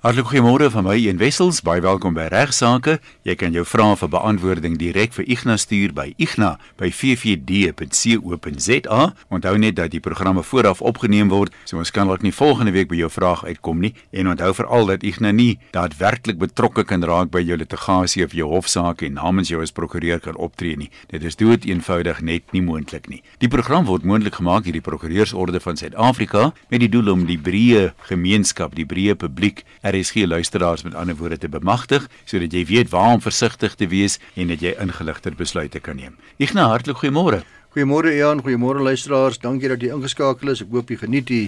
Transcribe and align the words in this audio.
Hartlik 0.00 0.30
goeiemôre 0.30 0.70
van 0.72 0.86
my 0.88 0.94
Een 0.96 1.18
Wessels. 1.20 1.58
Baie 1.60 1.84
welkom 1.84 2.14
by 2.16 2.32
Regsake. 2.32 3.04
Jy 3.28 3.34
kan 3.36 3.52
jou 3.52 3.68
vrae 3.68 3.92
vir 4.00 4.08
beantwoording 4.08 4.80
direk 4.80 5.12
vir 5.12 5.28
Ignas 5.28 5.60
stuur 5.66 5.92
by 5.92 6.14
igna@ffd.co.za. 6.16 9.00
Onthou 9.28 9.58
net 9.58 9.76
dat 9.76 9.90
die 9.92 10.00
programme 10.00 10.42
vooraf 10.42 10.80
opgeneem 10.80 11.28
word, 11.28 11.52
so 11.64 11.76
ons 11.76 11.90
kan 11.90 12.06
dalk 12.08 12.22
nie 12.22 12.32
volgende 12.32 12.72
week 12.72 12.88
by 12.88 12.96
jou 12.96 13.10
vraag 13.10 13.44
uitkom 13.44 13.80
nie. 13.80 13.94
En 14.10 14.28
onthou 14.28 14.54
veral 14.54 14.86
dat 14.86 15.02
Ignas 15.02 15.32
nie 15.32 15.58
daadwerklik 15.70 16.38
betrokke 16.38 16.84
kan 16.84 17.04
raak 17.04 17.30
by 17.30 17.40
jou 17.44 17.56
litigasie 17.56 18.24
of 18.24 18.32
jou 18.32 18.48
hofsaak 18.48 19.02
en 19.02 19.12
namens 19.12 19.48
jou 19.48 19.60
as 19.60 19.70
prokureur 19.70 20.20
kan 20.20 20.36
optree 20.36 20.76
nie. 20.76 20.90
Dit 21.10 21.24
is 21.24 21.36
dood 21.36 21.64
eenvoudig 21.64 22.20
net 22.22 22.42
nie 22.52 22.62
moontlik 22.62 23.08
nie. 23.08 23.22
Die 23.38 23.48
program 23.48 23.84
word 23.84 24.04
moontlik 24.04 24.34
gemaak 24.34 24.64
deur 24.64 24.72
die 24.72 24.80
Prokureursorde 24.80 25.60
van 25.60 25.76
Suid-Afrika 25.76 26.52
met 26.70 26.80
die 26.80 26.88
doel 26.88 27.12
om 27.12 27.26
die 27.26 27.38
breë 27.38 27.92
gemeenskap, 28.08 28.74
die 28.74 28.86
breë 28.86 29.14
publiek 29.14 29.64
RSG 29.90 30.26
luisteraars 30.26 30.82
met 30.86 30.94
ander 30.94 31.16
woorde 31.16 31.38
te 31.38 31.48
bemagtig 31.48 32.06
sodat 32.24 32.52
jy 32.54 32.64
weet 32.68 32.90
waar 32.90 33.14
om 33.16 33.22
versigtig 33.22 33.74
te 33.74 33.88
wees 33.90 34.18
en 34.34 34.52
dat 34.52 34.62
jy 34.62 34.74
ingeligter 34.78 35.34
besluite 35.34 35.80
kan 35.80 35.96
neem. 35.96 36.16
Ignas, 36.38 36.70
hartlik 36.70 37.02
goeiemôre. 37.02 37.42
Goeiemôre 37.74 38.14
Ian, 38.14 38.42
goeiemôre 38.42 38.82
luisteraars. 38.82 39.38
Dankie 39.38 39.70
dat 39.70 39.82
jy 39.82 39.92
ingeskakel 39.94 40.50
is. 40.50 40.62
Ek 40.64 40.72
hoop 40.74 40.90
jy 40.90 40.98
geniet 41.02 41.28
die 41.30 41.44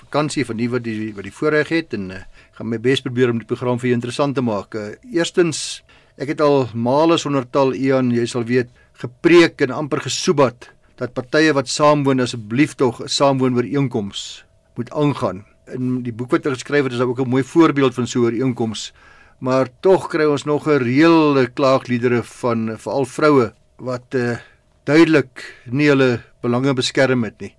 vakansie 0.00 0.44
van 0.48 0.58
die 0.58 0.68
wat 0.72 0.84
die 0.86 1.12
wat 1.16 1.26
die 1.26 1.34
voorreg 1.34 1.70
het 1.72 1.94
en 1.96 2.10
uh, 2.10 2.20
gaan 2.58 2.70
my 2.72 2.80
bes 2.82 3.04
probeer 3.04 3.30
om 3.32 3.38
die 3.40 3.48
program 3.48 3.78
vir 3.78 3.92
jou 3.92 3.98
interessant 4.00 4.34
te 4.36 4.44
maak. 4.44 4.74
Uh, 4.74 4.92
eerstens, 5.14 5.82
ek 6.18 6.34
het 6.34 6.42
al 6.44 6.66
male 6.74 7.18
sonder 7.18 7.46
tal 7.48 7.74
Ian, 7.74 8.10
jy 8.14 8.26
sal 8.28 8.46
weet, 8.48 8.70
gepreek 9.00 9.62
en 9.64 9.74
amper 9.74 10.02
gesoebat 10.04 10.70
dat 11.00 11.14
partye 11.16 11.54
wat 11.56 11.70
saamwoon 11.72 12.22
asseblief 12.22 12.74
tog 12.74 13.00
'n 13.00 13.08
saamwoonooreenkoms 13.08 14.44
moet 14.76 14.90
aangaan 14.90 15.44
in 15.74 16.02
die 16.02 16.12
boek 16.12 16.30
wat 16.30 16.44
hy 16.44 16.54
geskryf 16.54 16.84
het 16.84 16.92
is 16.92 17.00
ook 17.00 17.20
'n 17.20 17.28
mooi 17.28 17.44
voorbeeld 17.44 17.94
van 17.94 18.06
so 18.06 18.20
'n 18.20 18.24
ooreenkoms. 18.24 18.92
Maar 19.38 19.68
tog 19.80 20.08
kry 20.08 20.24
ons 20.24 20.44
nog 20.44 20.66
'n 20.66 20.82
reële 20.82 21.46
klaagliedere 21.46 22.22
van 22.22 22.78
veral 22.78 23.04
vroue 23.04 23.52
wat 23.76 24.14
uh, 24.14 24.36
duidelik 24.84 25.62
nie 25.66 25.88
hulle 25.88 26.22
belange 26.40 26.74
beskerm 26.74 27.24
het 27.24 27.40
nie 27.40 27.54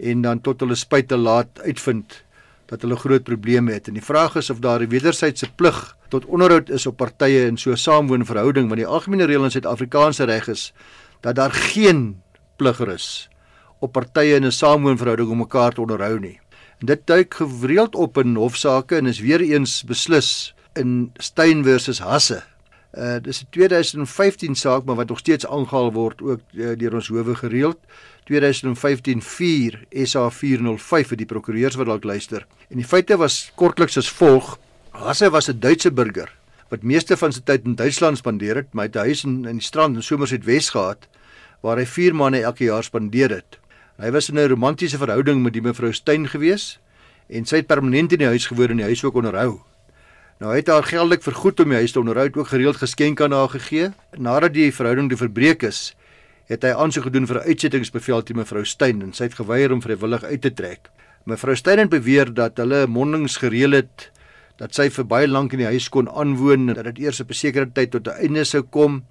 en 0.00 0.22
dan 0.22 0.40
tot 0.40 0.60
hulle 0.60 0.74
spyt 0.74 1.08
te 1.08 1.16
laat 1.16 1.60
uitvind 1.66 2.24
dat 2.70 2.82
hulle 2.82 2.96
groot 2.96 3.24
probleme 3.26 3.72
het. 3.72 3.88
En 3.88 3.96
die 3.98 4.04
vraag 4.04 4.36
is 4.36 4.50
of 4.50 4.58
daar 4.58 4.80
'n 4.80 4.88
wederwysige 4.88 5.50
plig 5.54 5.96
tot 6.08 6.24
onderhoud 6.24 6.70
is 6.70 6.86
op 6.86 6.96
partye 6.96 7.46
in 7.46 7.58
so 7.58 7.70
'n 7.70 7.76
saamwoonverhouding 7.76 8.66
want 8.68 8.80
die 8.80 8.86
algemene 8.86 9.24
reël 9.24 9.44
in 9.44 9.50
Suid-Afrikaanse 9.50 10.24
reg 10.24 10.48
is 10.48 10.72
dat 11.20 11.34
daar 11.34 11.50
geen 11.52 12.22
plig 12.56 12.80
is 12.80 13.28
op 13.78 13.92
partye 13.92 14.34
in 14.34 14.44
'n 14.44 14.52
saamwoonverhouding 14.52 15.30
om 15.30 15.38
mekaar 15.38 15.72
te 15.72 15.80
onderhou 15.80 16.18
nie. 16.18 16.40
Dit 16.80 17.00
duik 17.04 17.34
gereeld 17.34 17.94
op 17.94 18.18
in 18.18 18.34
hofsaake 18.34 18.96
en 18.96 19.06
is 19.06 19.20
weer 19.20 19.40
eens 19.40 19.82
beslis 19.84 20.54
in 20.72 21.12
Steyn 21.16 21.60
versus 21.64 21.98
Hasse. 22.00 22.42
Uh 22.96 23.18
dis 23.20 23.42
'n 23.42 23.46
2015 23.50 24.54
saak 24.54 24.84
maar 24.84 24.96
wat 24.96 25.08
nog 25.08 25.18
steeds 25.18 25.46
aangehaal 25.46 25.92
word 25.92 26.22
ook 26.22 26.40
uh, 26.52 26.72
deur 26.76 26.94
ons 26.94 27.08
howe 27.08 27.34
gereeld. 27.34 27.78
2015 28.24 29.22
4 29.22 29.84
SA 30.04 30.30
405 30.30 31.08
vir 31.08 31.16
die 31.16 31.26
prokureurs 31.26 31.74
wat 31.76 31.86
dalk 31.86 32.04
luister. 32.04 32.46
En 32.68 32.76
die 32.76 32.86
feite 32.86 33.16
was 33.16 33.52
kortliks 33.54 33.96
as 33.96 34.10
volg: 34.10 34.58
Hasse 34.90 35.30
was 35.30 35.48
'n 35.48 35.60
Duitse 35.60 35.92
burger 35.92 36.32
wat 36.70 36.82
meeste 36.82 37.16
van 37.16 37.32
sy 37.32 37.40
tyd 37.44 37.64
in 37.64 37.74
Duitsland 37.74 38.18
spandeer 38.18 38.56
het, 38.62 38.68
het 38.72 38.96
'n 38.96 38.98
huis 38.98 39.24
in 39.24 39.44
in 39.44 39.58
die 39.58 39.66
strand 39.66 39.96
in 39.96 40.02
Somerset 40.02 40.44
Wes 40.44 40.70
gehad 40.70 41.08
waar 41.60 41.76
hy 41.76 41.86
4 41.86 42.14
maande 42.14 42.42
elke 42.42 42.64
jaar 42.64 42.84
spandeer 42.84 43.30
het. 43.30 43.59
Hy 44.00 44.08
was 44.10 44.30
in 44.30 44.38
'n 44.38 44.48
romantiese 44.48 44.96
verhouding 44.96 45.42
met 45.42 45.52
die 45.52 45.60
mevrou 45.60 45.92
Steyn 45.92 46.24
gewees 46.28 46.78
en 47.28 47.44
sy 47.44 47.56
het 47.56 47.66
permanent 47.66 48.12
in 48.12 48.18
die 48.18 48.26
huis 48.32 48.46
gewoon 48.46 48.70
en 48.70 48.76
die 48.76 48.88
huis 48.88 49.04
ook 49.04 49.14
onderhou. 49.14 49.60
Nou 50.40 50.56
het 50.56 50.68
haar 50.68 50.82
geldelik 50.82 51.22
vergoed 51.22 51.60
om 51.60 51.68
die 51.68 51.76
huis 51.76 51.92
te 51.92 52.00
onderhou, 52.00 52.30
ook 52.32 52.48
gereeld 52.48 52.76
geskenke 52.76 53.24
aan 53.24 53.32
haar 53.32 53.48
gegee. 53.48 53.92
Nadat 54.16 54.54
die 54.54 54.72
verhouding 54.72 55.10
te 55.10 55.16
verbreek 55.16 55.62
is, 55.62 55.94
het 56.48 56.62
hy 56.62 56.70
aansoek 56.72 57.04
gedoen 57.04 57.26
vir 57.26 57.36
'n 57.36 57.48
uitsettingsbevel 57.48 58.22
teen 58.22 58.36
mevrou 58.36 58.64
Steyn 58.64 59.02
en 59.02 59.12
sy 59.12 59.24
het 59.24 59.34
geweier 59.34 59.72
om 59.72 59.82
vrywillig 59.82 60.24
uit 60.24 60.40
te 60.40 60.54
trek. 60.54 60.88
Mevrou 61.26 61.56
Steyn 61.56 61.78
het 61.78 61.90
beweer 61.90 62.34
dat 62.34 62.56
hulle 62.56 62.86
mondings 62.86 63.36
gereël 63.36 63.72
het 63.72 64.10
dat 64.56 64.74
sy 64.74 64.88
vir 64.88 65.04
baie 65.04 65.28
lank 65.28 65.52
in 65.52 65.58
die 65.58 65.66
huis 65.66 65.88
kon 65.88 66.08
aanwoon 66.08 66.68
en 66.68 66.74
dat 66.74 66.84
dit 66.84 66.98
eers 66.98 67.20
op 67.20 67.28
'n 67.28 67.34
sekere 67.34 67.68
tyd 67.72 67.90
tot 67.90 68.08
'n 68.08 68.16
einde 68.24 68.44
sou 68.44 68.62
kom 68.62 69.04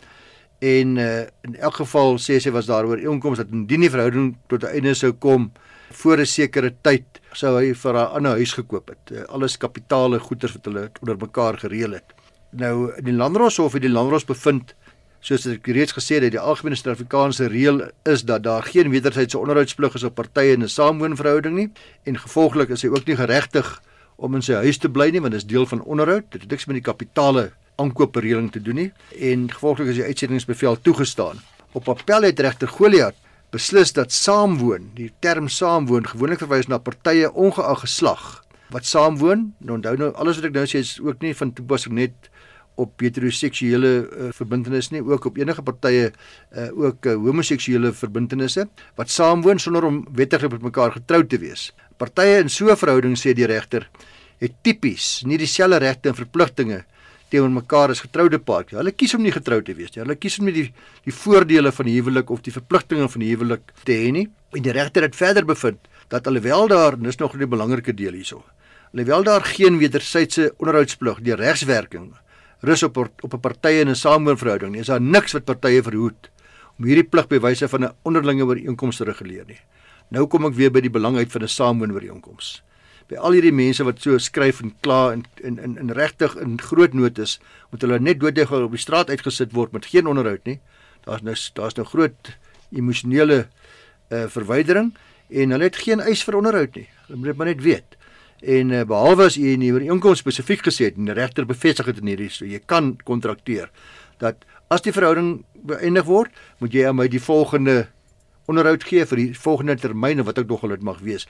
en 0.60 0.98
uh, 0.98 1.20
in 1.48 1.56
elk 1.56 1.80
geval 1.80 2.18
sê 2.20 2.40
sy 2.40 2.52
was 2.52 2.68
daar 2.68 2.88
ooreenkoms 2.88 3.40
dat 3.40 3.52
indien 3.52 3.86
die 3.86 3.90
verhouding 3.90 4.36
tot 4.48 4.64
'n 4.64 4.76
einde 4.76 4.94
sou 4.94 5.12
kom 5.12 5.52
voor 5.92 6.20
'n 6.20 6.26
sekere 6.26 6.74
tyd 6.82 7.06
sou 7.34 7.56
hy 7.58 7.74
vir 7.74 7.94
haar 7.94 8.10
'n 8.10 8.16
ander 8.16 8.32
huis 8.32 8.54
gekoop 8.54 8.90
het. 8.90 9.12
Uh, 9.12 9.24
alles 9.30 9.58
kapitale 9.58 10.20
goeder 10.20 10.52
wat 10.54 10.66
hulle 10.66 10.92
onder 11.02 11.18
mekaar 11.18 11.58
gereël 11.58 11.92
het. 11.92 12.14
Nou 12.52 12.92
in 12.98 13.06
die 13.06 13.14
Landdroshof 13.14 13.74
het 13.74 13.82
die 13.82 13.92
Landdros 13.92 14.26
bevind 14.26 14.76
soos 15.22 15.46
ek 15.46 15.68
reeds 15.68 15.94
gesê 15.94 16.20
het 16.20 16.32
die 16.32 16.40
algemene 16.40 16.76
Suid-Afrikaanse 16.76 17.48
reël 17.52 17.90
is 18.08 18.24
dat 18.24 18.44
daar 18.44 18.64
geen 18.64 18.90
wederwysige 18.90 19.40
onderhoudsplig 19.40 19.96
is 19.96 20.04
op 20.04 20.16
partye 20.16 20.54
in 20.54 20.64
'n 20.64 20.68
saamwoonverhouding 20.68 21.56
nie 21.56 21.72
en 22.06 22.18
gevolglik 22.18 22.70
is 22.70 22.82
hy 22.82 22.90
ook 22.90 23.06
nie 23.06 23.16
geregtig 23.16 23.82
om 24.16 24.36
in 24.36 24.42
sy 24.42 24.54
huis 24.54 24.78
te 24.78 24.90
bly 24.90 25.10
nie 25.10 25.22
want 25.22 25.32
dit 25.32 25.42
is 25.42 25.48
deel 25.48 25.66
van 25.66 25.84
onderhoud. 25.84 26.32
Dit 26.32 26.42
het 26.42 26.52
niks 26.52 26.66
met 26.66 26.76
die 26.76 26.92
kapitale 26.92 27.52
aankoopberedeling 27.80 28.52
te 28.52 28.62
doen 28.62 28.84
nie 28.84 28.92
en 29.32 29.48
gevolglik 29.52 29.94
is 29.94 30.02
die 30.02 30.08
uitsettingsbevel 30.10 30.80
toegestaan. 30.86 31.42
Op 31.78 31.90
appel 31.90 32.28
het 32.28 32.40
regter 32.40 32.68
Goliat 32.68 33.18
beslis 33.54 33.94
dat 33.98 34.14
saamwoon, 34.14 34.92
die 34.98 35.10
term 35.24 35.48
saamwoon 35.50 36.06
gewoonlik 36.06 36.44
verwys 36.44 36.70
na 36.70 36.78
partye 36.78 37.32
ongeag 37.34 37.82
geslag 37.86 38.28
wat 38.70 38.86
saamwoon. 38.86 39.50
Nou 39.66 39.80
onthou 39.80 39.96
nou 39.98 40.12
alles 40.22 40.38
wat 40.38 40.52
ek 40.52 40.58
nou 40.58 40.68
sê 40.70 40.84
is 40.84 40.98
ook 41.02 41.24
nie 41.26 41.34
van 41.38 41.54
toepassing 41.58 41.96
net 41.98 42.30
op 42.80 43.02
heteroseksuele 43.04 43.90
uh, 44.06 44.28
verbintenisse 44.36 44.94
nie, 44.94 45.02
ook 45.04 45.26
op 45.28 45.40
enige 45.42 45.64
partye 45.68 46.12
uh, 46.12 46.70
ook 46.72 47.10
uh, 47.10 47.18
homoseksuele 47.20 47.92
verbintenisse 47.98 48.68
wat 49.00 49.12
saamwoon 49.12 49.60
sonder 49.60 49.88
om 49.90 50.04
wettiglik 50.16 50.54
met 50.56 50.70
mekaar 50.70 50.96
getroud 50.96 51.28
te 51.32 51.42
wees. 51.42 51.70
Partye 52.00 52.40
in 52.40 52.50
so 52.50 52.70
'n 52.72 52.80
verhouding 52.80 53.18
sê 53.20 53.34
die 53.36 53.50
regter 53.50 53.90
het 54.40 54.54
tipies 54.64 55.24
nie 55.26 55.38
dieselfde 55.38 55.82
regte 55.84 56.10
en 56.10 56.16
verpligtinge 56.16 56.86
teenoor 57.30 57.52
mekaar 57.54 57.94
as 57.94 58.02
getroude 58.04 58.40
paartjie. 58.40 58.78
Hulle 58.78 58.92
kies 58.92 59.14
om 59.14 59.24
nie 59.26 59.34
getroud 59.34 59.66
te 59.66 59.74
wees 59.78 59.94
nie. 59.94 60.04
Hulle 60.04 60.16
kies 60.16 60.40
om 60.40 60.46
nie 60.50 60.56
die 60.56 60.68
die 61.06 61.14
voordele 61.14 61.72
van 61.72 61.86
die 61.86 61.96
huwelik 61.98 62.30
of 62.30 62.42
die 62.46 62.54
verpligtinge 62.54 63.10
van 63.10 63.22
die 63.22 63.30
huwelik 63.34 63.74
te 63.84 63.94
hê 63.94 64.12
nie. 64.12 64.28
En 64.58 64.64
die 64.66 64.74
regter 64.74 65.06
het 65.06 65.16
verder 65.16 65.46
bevind 65.46 65.80
dat 66.10 66.28
alhoewel 66.28 66.68
daar, 66.68 66.98
dis 66.98 67.18
nog 67.18 67.36
'n 67.36 67.50
belangrike 67.50 67.94
deel 67.94 68.14
hierso. 68.14 68.44
Alhoewel 68.94 69.24
daar 69.24 69.44
geen 69.46 69.78
wederwysige 69.78 70.54
onderhoudsplig 70.58 71.22
deur 71.22 71.38
regswerking 71.38 72.14
rus 72.62 72.84
op 72.84 72.98
op 72.98 73.34
'n 73.34 73.40
partye 73.40 73.82
in 73.82 73.90
'n 73.90 73.96
samewoonverhouding 73.96 74.72
nie, 74.72 74.82
is 74.82 74.88
daar 74.88 75.02
niks 75.02 75.32
wat 75.32 75.46
partye 75.46 75.84
verhoed 75.84 76.30
om 76.78 76.86
hierdie 76.86 77.10
plig 77.10 77.28
by 77.28 77.40
wyse 77.40 77.68
van 77.68 77.84
'n 77.84 77.94
onderlinge 78.04 78.46
ooreenkoms 78.46 78.98
te 78.98 79.04
reguleer 79.04 79.46
nie. 79.48 79.60
Nou 80.10 80.28
kom 80.28 80.46
ek 80.46 80.54
weer 80.54 80.72
by 80.72 80.82
die 80.82 80.90
belang 80.90 81.18
uit 81.18 81.32
van 81.32 81.42
'n 81.42 81.48
samewoonvereenkoms 81.48 82.64
by 83.10 83.18
al 83.18 83.34
hierdie 83.34 83.54
mense 83.56 83.84
wat 83.86 84.02
so 84.04 84.18
skryf 84.22 84.62
en 84.62 84.74
kla 84.86 85.00
en 85.16 85.24
in 85.42 85.58
in 85.66 85.78
in 85.82 85.94
regtig 85.98 86.36
in 86.38 86.58
groot 86.62 86.94
nood 86.94 87.20
is, 87.20 87.40
moet 87.72 87.82
hulle 87.86 88.00
net 88.00 88.20
dooddig 88.22 88.52
op 88.54 88.76
die 88.76 88.82
straat 88.82 89.10
uitgesit 89.10 89.56
word 89.58 89.74
met 89.74 89.90
geen 89.90 90.08
onderhoud 90.08 90.46
nie. 90.46 90.60
Daar's 91.06 91.26
nou 91.26 91.36
daar's 91.58 91.78
nou 91.78 91.88
groot 91.90 92.34
emosionele 92.70 93.48
uh, 94.10 94.28
verwydering 94.30 94.94
en 95.30 95.56
hulle 95.56 95.70
het 95.70 95.82
geen 95.82 96.02
eis 96.06 96.22
vir 96.26 96.38
onderhoud 96.38 96.76
nie. 96.78 96.88
Hulle 97.08 97.18
moet 97.18 97.38
maar 97.38 97.50
net 97.50 97.64
weet. 97.66 97.98
En 98.46 98.72
uh, 98.72 98.86
behalwe 98.86 99.26
as 99.26 99.38
jy 99.42 99.56
in 99.58 99.66
die 99.66 99.74
ooreenkoms 99.74 100.22
spesifiek 100.22 100.62
gesê 100.70 100.92
het 100.92 100.98
en 101.02 101.10
die 101.10 101.18
regter 101.18 101.50
bevestig 101.50 101.90
dit 101.90 102.04
in 102.04 102.14
hierdie 102.14 102.32
so 102.34 102.46
jy 102.46 102.62
kan 102.66 102.94
kontrakteer 103.10 103.74
dat 104.22 104.46
as 104.70 104.84
die 104.86 104.94
verhouding 104.94 105.40
beëindig 105.66 106.06
word, 106.06 106.36
moet 106.62 106.76
jy 106.76 106.86
aan 106.88 107.00
my 107.00 107.08
die 107.10 107.22
volgende 107.24 107.88
onderhoud 108.50 108.84
gee 108.86 109.06
vir 109.06 109.22
die 109.22 109.32
volgende 109.38 109.76
termyn 109.78 110.22
of 110.22 110.30
wat 110.30 110.40
ook 110.42 110.50
nog 110.50 110.64
al 110.66 110.76
dit 110.76 110.86
mag 110.86 111.02
wees. 111.06 111.28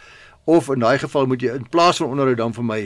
Of 0.49 0.69
in 0.73 0.81
daai 0.81 0.97
geval 0.97 1.27
moet 1.29 1.43
jy 1.45 1.53
in 1.53 1.67
plaas 1.69 1.99
van 2.01 2.09
onderhoud 2.09 2.39
dan 2.39 2.53
vir 2.57 2.65
my 2.65 2.81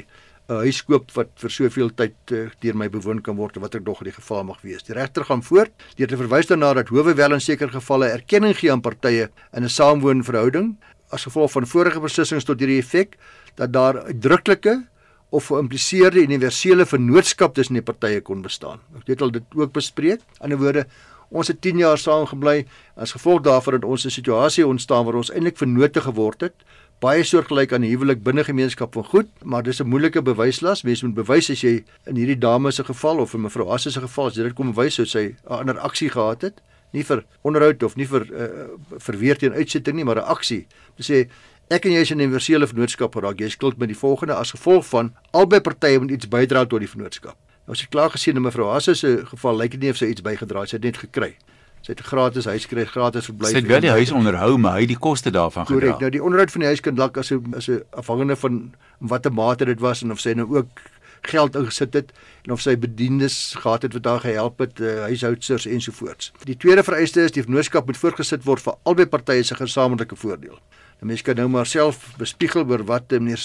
'n 0.51 0.63
huis 0.67 0.81
koop 0.83 1.11
wat 1.15 1.29
vir 1.39 1.49
soveel 1.49 1.89
tyd 1.95 2.31
uh, 2.35 2.49
deur 2.59 2.75
my 2.75 2.89
bewoon 2.91 3.21
kan 3.23 3.37
word 3.39 3.55
wat 3.63 3.75
ook 3.75 3.85
nog 3.87 4.01
in 4.01 4.09
die 4.09 4.15
geval 4.19 4.43
mag 4.43 4.59
wees. 4.61 4.83
Die 4.83 4.93
regter 4.93 5.23
gaan 5.23 5.43
voort 5.43 5.71
deur 5.95 6.07
te 6.07 6.17
verwys 6.19 6.49
daarna 6.49 6.73
dat 6.73 6.91
howe 6.91 7.13
wel 7.15 7.33
in 7.33 7.41
sekere 7.41 7.71
gevalle 7.71 8.09
erkenning 8.11 8.55
gee 8.59 8.71
aan 8.71 8.81
partye 8.81 9.29
in 9.53 9.63
'n 9.63 9.69
saamwoonverhouding 9.69 10.75
as 11.09 11.23
gevolg 11.23 11.51
van 11.51 11.67
vorige 11.67 11.99
beslissings 11.99 12.43
tot 12.43 12.59
hierdie 12.59 12.81
effek 12.83 13.15
dat 13.55 13.71
daar 13.71 14.03
uitdruklike 14.03 14.83
of 15.29 15.47
geïmpliseerde 15.47 16.19
universele 16.19 16.85
vennootskap 16.85 17.55
tussen 17.55 17.79
die 17.79 17.81
partye 17.81 18.21
kon 18.21 18.41
bestaan. 18.41 18.79
Ek 18.99 19.07
het 19.07 19.21
al 19.21 19.31
dit 19.31 19.43
ook 19.55 19.71
bespreek. 19.71 20.19
In 20.41 20.51
'n 20.51 20.57
woorde, 20.59 20.85
Ons 21.33 21.49
het 21.49 21.61
10 21.65 21.77
jaar 21.81 21.97
saam 21.97 22.27
gebly. 22.29 22.65
As 22.93 23.15
gevolg 23.15 23.41
daarvan 23.41 23.79
het 23.79 23.83
ons 23.83 24.05
'n 24.05 24.09
situasie 24.09 24.67
ontstaan 24.67 25.05
waar 25.05 25.15
ons 25.15 25.31
eintlik 25.31 25.57
vennote 25.57 26.01
geword 26.01 26.41
het. 26.41 26.53
Baie 26.99 27.23
soortgelyk 27.23 27.73
aan 27.73 27.81
'n 27.83 27.89
huwelik 27.89 28.23
binne 28.23 28.43
gemeenskap 28.43 28.93
van 28.93 29.03
goed, 29.03 29.27
maar 29.43 29.63
dis 29.63 29.79
'n 29.79 29.87
moeilike 29.87 30.21
bewyslas. 30.21 30.83
Mens 30.83 31.03
moet 31.03 31.13
bewys 31.13 31.49
as 31.49 31.61
jy 31.61 31.83
in 32.05 32.15
hierdie 32.15 32.37
dame 32.37 32.71
se 32.71 32.83
geval 32.83 33.19
of 33.19 33.33
in 33.33 33.41
mevrou 33.41 33.69
Hasse 33.69 33.91
se 33.91 33.99
geval, 33.99 34.25
as 34.25 34.35
jy 34.35 34.43
dit 34.43 34.53
kom 34.53 34.73
wys 34.73 34.97
hoe 34.97 35.05
sy 35.05 35.19
'n 35.19 35.35
ander 35.47 35.79
aksie 35.79 36.09
gehad 36.09 36.41
het, 36.41 36.61
nie 36.91 37.03
vir 37.03 37.25
onderhoud 37.41 37.83
of 37.83 37.95
nie 37.95 38.07
vir 38.07 38.21
uh, 38.33 38.67
vir 38.99 39.17
weer 39.17 39.37
teen 39.37 39.53
uitsetting 39.53 39.95
nie, 39.95 40.03
maar 40.03 40.17
'n 40.17 40.29
aksie. 40.29 40.67
Jy 40.97 41.03
sê 41.03 41.29
Ek 41.71 41.85
en 41.87 41.93
jy 41.95 42.01
is 42.01 42.11
in 42.11 42.17
'n 42.17 42.27
universele 42.27 42.67
vennootskap 42.67 43.15
geraak. 43.15 43.39
Jy 43.39 43.49
skuld 43.49 43.77
met 43.77 43.87
die 43.87 43.97
volgende 43.97 44.33
as 44.33 44.51
gevolg 44.51 44.85
van 44.85 45.13
albei 45.31 45.61
partye 45.61 45.99
moet 45.99 46.11
iets 46.11 46.27
bydra 46.27 46.65
tot 46.65 46.79
die 46.79 46.89
vennootskap. 46.89 47.35
Nou 47.65 47.71
as 47.71 47.81
jy 47.81 47.87
klaar 47.89 48.11
gesien 48.11 48.35
het 48.35 48.43
mevrou 48.43 48.67
Hasse 48.69 48.93
se 48.93 49.25
geval, 49.25 49.57
lyk 49.57 49.71
dit 49.71 49.79
nie 49.79 49.89
of 49.89 49.97
sy 49.97 50.05
iets 50.05 50.21
bygedra 50.21 50.59
het, 50.59 50.69
sy 50.69 50.75
het 50.75 50.83
net 50.83 50.97
gekry. 50.97 51.35
Sy 51.83 51.91
het 51.91 51.99
gratis 52.07 52.45
huis 52.47 52.63
gekry, 52.63 52.85
gratis 52.87 53.25
verblyf. 53.27 53.51
Sy 53.51 53.59
het 53.59 53.67
wel 53.67 53.83
die 53.83 53.91
huis 53.91 54.11
onderhou, 54.15 54.53
maar 54.57 54.77
hy 54.77 54.85
het 54.85 54.93
die 54.93 55.01
koste 55.03 55.33
daarvan 55.35 55.67
gedra. 55.67 55.79
Korrek. 55.79 55.99
Nou 55.99 56.11
die 56.15 56.23
onderhoud 56.23 56.53
van 56.53 56.63
die 56.63 56.69
huis 56.71 56.83
kan 56.85 56.95
dalk 56.95 57.17
as 57.19 57.31
'n 57.31 57.53
as 57.59 57.67
'n 57.67 57.83
afhangende 57.91 58.35
van 58.39 58.73
watter 58.99 59.33
mate 59.33 59.65
dit 59.65 59.79
was 59.79 60.01
en 60.01 60.11
of 60.11 60.19
sy 60.19 60.31
nou 60.33 60.47
ook 60.47 60.79
geld 61.21 61.55
ingesit 61.55 61.93
het 61.93 62.11
en 62.43 62.51
of 62.51 62.61
sy 62.61 62.77
bedienis 62.77 63.55
gehad 63.57 63.81
het 63.81 63.93
wat 63.93 64.05
haar 64.05 64.19
gehelp 64.19 64.59
het, 64.59 64.79
uh, 64.79 65.01
huishoudsters 65.07 65.65
ensovoorts. 65.65 66.31
Die 66.43 66.57
tweede 66.57 66.83
vereiste 66.83 67.21
is 67.21 67.31
die 67.31 67.43
vennootskap 67.43 67.85
moet 67.85 67.97
voortgesit 67.97 68.43
word 68.43 68.61
vir 68.61 68.75
albei 68.83 69.05
partye 69.05 69.43
se 69.43 69.55
gesamentlike 69.55 70.15
voordeel. 70.15 70.59
'n 71.03 71.07
Mens 71.07 71.21
kan 71.21 71.35
nou 71.35 71.49
maar 71.51 71.65
self 71.67 72.13
bespiegel 72.17 72.63
oor 72.63 72.83
wat 72.87 73.11
meneer 73.11 73.41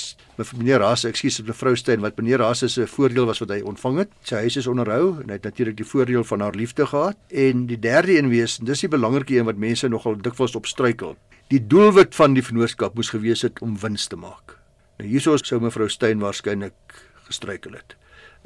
meneer 0.56 0.80
Haas, 0.80 1.04
ekskuus 1.04 1.42
mevrou 1.42 1.74
Steyn, 1.76 2.00
wat 2.00 2.16
meneer 2.16 2.40
Haas 2.40 2.62
se 2.72 2.86
voordeel 2.86 3.26
was 3.26 3.40
wat 3.42 3.50
hy 3.50 3.60
ontvang 3.60 3.98
het. 3.98 4.12
Sy 4.22 4.34
huis 4.34 4.56
is 4.56 4.66
onderhou 4.66 5.18
en 5.22 5.26
hy 5.26 5.32
het 5.32 5.42
natuurlik 5.42 5.76
die 5.76 5.86
voordeel 5.86 6.24
van 6.24 6.40
haar 6.40 6.54
liefde 6.54 6.86
gehad. 6.86 7.16
En 7.28 7.66
die 7.66 7.78
derde 7.78 8.18
een 8.18 8.28
wees, 8.28 8.58
dis 8.62 8.80
die 8.80 8.88
belangrike 8.88 9.34
een 9.34 9.44
wat 9.44 9.56
mense 9.56 9.88
nogal 9.88 10.16
dikwels 10.16 10.54
op 10.54 10.66
struikel. 10.66 11.16
Die 11.48 11.66
doelwit 11.66 12.14
van 12.14 12.34
die 12.34 12.42
vennootskap 12.42 12.94
moes 12.94 13.10
gewees 13.10 13.42
het 13.42 13.58
om 13.60 13.74
wins 13.78 14.06
te 14.06 14.16
maak. 14.16 14.58
Nou 14.98 15.08
hierso 15.10 15.36
sou 15.36 15.60
mevrou 15.60 15.88
Steyn 15.88 16.22
waarskynlik 16.22 16.94
gestruikel 17.26 17.74
het. 17.74 17.96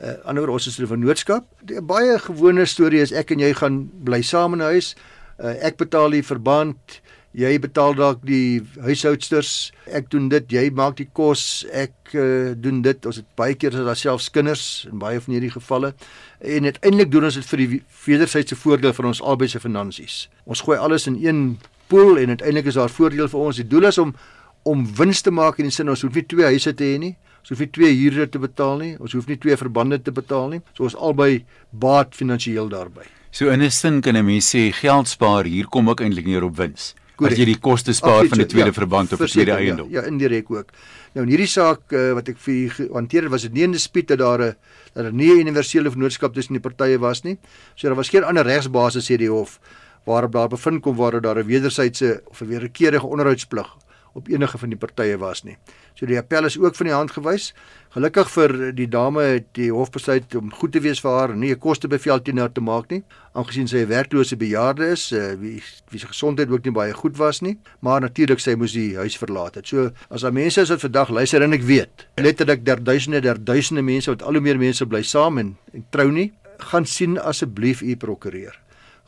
Uh 0.00 0.16
ander 0.24 0.48
ons 0.48 0.66
is 0.66 0.78
'n 0.80 0.86
vennootskap. 0.86 1.44
'n 1.68 1.86
Baie 1.86 2.18
gewone 2.18 2.64
storie 2.64 3.00
is 3.00 3.12
ek 3.12 3.30
en 3.30 3.38
jy 3.38 3.52
gaan 3.54 3.90
bly 4.04 4.22
saam 4.22 4.52
in 4.52 4.60
'n 4.60 4.72
huis. 4.72 4.96
Uh 5.38 5.56
ek 5.60 5.76
betaal 5.76 6.10
die 6.10 6.22
verband, 6.22 7.02
jy 7.32 7.52
betaal 7.60 7.94
dalk 7.96 8.20
die 8.26 8.60
huishoudsters. 8.84 9.72
Ek 9.86 10.10
doen 10.12 10.28
dit, 10.32 10.52
jy 10.52 10.68
maak 10.76 10.98
die 11.00 11.08
kos, 11.12 11.64
ek 11.72 11.94
uh 12.12 12.52
doen 12.52 12.82
dit. 12.84 13.06
Ons 13.08 13.22
het 13.22 13.28
baie 13.38 13.56
keer 13.56 13.72
as 13.72 13.86
daar 13.86 13.96
selfs 13.98 14.28
kinders 14.32 14.84
in 14.90 15.00
baie 15.00 15.20
van 15.20 15.34
hierdie 15.34 15.52
gevalle. 15.52 15.94
En 16.40 16.68
uiteindelik 16.68 17.10
doen 17.12 17.24
ons 17.30 17.40
dit 17.40 17.48
vir 17.52 17.62
die 17.64 17.80
wederwysige 18.04 18.58
voordeel 18.60 18.92
van 18.92 19.10
ons 19.12 19.22
albei 19.22 19.48
se 19.48 19.60
finansies. 19.62 20.26
Ons 20.44 20.60
gooi 20.66 20.76
alles 20.78 21.08
in 21.08 21.16
een 21.22 21.42
pool 21.88 22.20
en 22.20 22.34
uiteindelik 22.36 22.68
is 22.72 22.78
daar 22.80 22.92
voordeel 22.92 23.28
vir 23.32 23.40
ons. 23.40 23.56
Die 23.56 23.68
doel 23.68 23.88
is 23.92 23.98
om 23.98 24.14
om 24.62 24.84
wins 24.94 25.24
te 25.26 25.32
maak 25.34 25.58
in 25.58 25.66
die 25.66 25.74
sin 25.74 25.90
ons 25.90 26.04
hoef 26.04 26.14
nie 26.14 26.26
twee 26.30 26.46
huise 26.52 26.70
te 26.78 26.86
hê 26.86 26.98
nie. 27.00 27.16
Ons 27.42 27.50
hoef 27.50 27.64
nie 27.64 27.72
twee 27.74 27.94
huurders 27.96 28.30
te 28.30 28.38
betaal 28.38 28.76
nie. 28.78 28.92
Ons 29.02 29.16
hoef 29.16 29.26
nie 29.26 29.38
twee 29.42 29.56
verbande 29.58 29.98
te 29.98 30.12
betaal 30.14 30.52
nie. 30.52 30.60
So 30.76 30.86
ons 30.86 30.94
albei 30.94 31.42
baat 31.72 32.14
finansiëel 32.14 32.70
daarbey. 32.70 33.08
So 33.32 33.50
in 33.50 33.62
'n 33.62 33.70
sin 33.70 34.00
kan 34.02 34.16
'n 34.16 34.24
mens 34.24 34.54
sê 34.54 34.70
geld 34.72 35.08
spaar 35.08 35.44
hier 35.44 35.66
kom 35.66 35.88
ook 35.88 36.00
eintlik 36.00 36.26
neer 36.26 36.44
op 36.44 36.56
wins. 36.56 36.94
As 37.30 37.38
jy 37.38 37.44
die 37.44 37.58
koste 37.58 37.92
spaar 37.92 38.26
van 38.26 38.40
'n 38.40 38.46
tweede 38.46 38.72
ja, 38.72 38.72
verband 38.72 39.12
op 39.12 39.20
'n 39.20 39.26
tweede 39.26 39.52
eiendom. 39.52 39.90
Ja, 39.90 40.00
ja 40.00 40.06
indirek 40.06 40.50
ook. 40.50 40.68
Nou 41.14 41.26
in 41.26 41.32
hierdie 41.32 41.46
saak 41.46 41.92
uh, 41.92 42.12
wat 42.12 42.28
ek 42.28 42.38
vir 42.38 42.54
u 42.54 42.68
gehanteer 42.68 43.22
het, 43.22 43.30
was 43.30 43.42
dit 43.42 43.52
nie 43.52 43.66
'n 43.66 43.72
dispuut 43.72 44.08
dat 44.08 44.18
daar 44.18 44.40
'n 44.40 44.56
dat 44.94 45.04
daar 45.04 45.12
nie 45.12 45.30
'n 45.30 45.40
universele 45.40 45.90
vennootskap 45.90 46.34
tussen 46.34 46.54
die 46.54 46.62
partye 46.62 46.98
was 46.98 47.22
nie. 47.22 47.38
So 47.74 47.86
daar 47.86 47.96
was 47.96 48.08
geen 48.08 48.24
ander 48.24 48.44
regsbasis 48.44 49.10
sê 49.10 49.16
die 49.16 49.30
hof 49.30 49.60
waarop 50.04 50.32
daar 50.32 50.48
bevind 50.48 50.82
kom 50.82 50.96
waar 50.96 51.20
daar 51.20 51.38
'n 51.38 51.46
wederwysige 51.46 52.22
of 52.26 52.40
'n 52.40 52.46
wederkerige 52.46 53.06
onderhoudsplig 53.06 53.76
op 54.12 54.28
enige 54.28 54.58
van 54.58 54.72
die 54.72 54.78
partye 54.78 55.16
was 55.18 55.42
nie. 55.44 55.56
So 55.94 56.06
die 56.06 56.18
appel 56.18 56.44
is 56.48 56.58
ook 56.58 56.76
van 56.76 56.88
die 56.88 56.94
hand 56.94 57.12
gewys. 57.14 57.52
Gelukkig 57.92 58.30
vir 58.32 58.54
die 58.76 58.88
dame 58.88 59.22
het 59.34 59.48
die 59.56 59.70
hof 59.72 59.90
besluit 59.92 60.34
om 60.38 60.52
goed 60.56 60.72
te 60.72 60.80
wees 60.80 61.00
vir 61.04 61.10
haar 61.12 61.30
en 61.34 61.40
nie 61.40 61.52
'n 61.52 61.58
kostebevel 61.58 62.22
teen 62.22 62.38
haar 62.38 62.52
te 62.52 62.60
maak 62.60 62.90
nie, 62.90 63.02
aangesien 63.34 63.68
sy 63.68 63.84
'n 63.84 63.88
werklose 63.88 64.36
bejaarde 64.36 64.92
is, 64.92 65.12
uh, 65.12 65.34
wie 65.34 65.62
wie 65.90 66.00
se 66.00 66.06
gesondheid 66.06 66.50
ook 66.50 66.64
nie 66.64 66.72
baie 66.72 66.92
goed 66.92 67.16
was 67.16 67.40
nie, 67.40 67.58
maar 67.80 68.00
natuurlik 68.00 68.40
sy 68.40 68.54
moes 68.54 68.72
die 68.72 68.96
huis 68.96 69.16
verlaat 69.16 69.54
het. 69.54 69.66
So 69.66 69.90
as 70.10 70.22
daar 70.22 70.32
mense 70.32 70.60
is 70.60 70.68
wat 70.68 70.80
vandag 70.80 71.08
luister 71.10 71.42
en 71.42 71.52
ek 71.52 71.62
weet, 71.62 72.08
letterlik 72.16 72.64
der 72.64 72.82
duisende 72.82 73.20
der 73.20 73.44
duisende 73.44 73.82
mense 73.82 74.10
wat 74.10 74.22
al 74.22 74.32
hoe 74.32 74.40
meer 74.40 74.58
mense 74.58 74.86
bly 74.86 75.02
saam 75.02 75.38
en, 75.38 75.56
en 75.72 75.84
trou 75.90 76.10
nie, 76.10 76.32
gaan 76.58 76.86
sien 76.86 77.18
asseblief 77.18 77.82
u 77.82 77.96
prokureur 77.96 78.62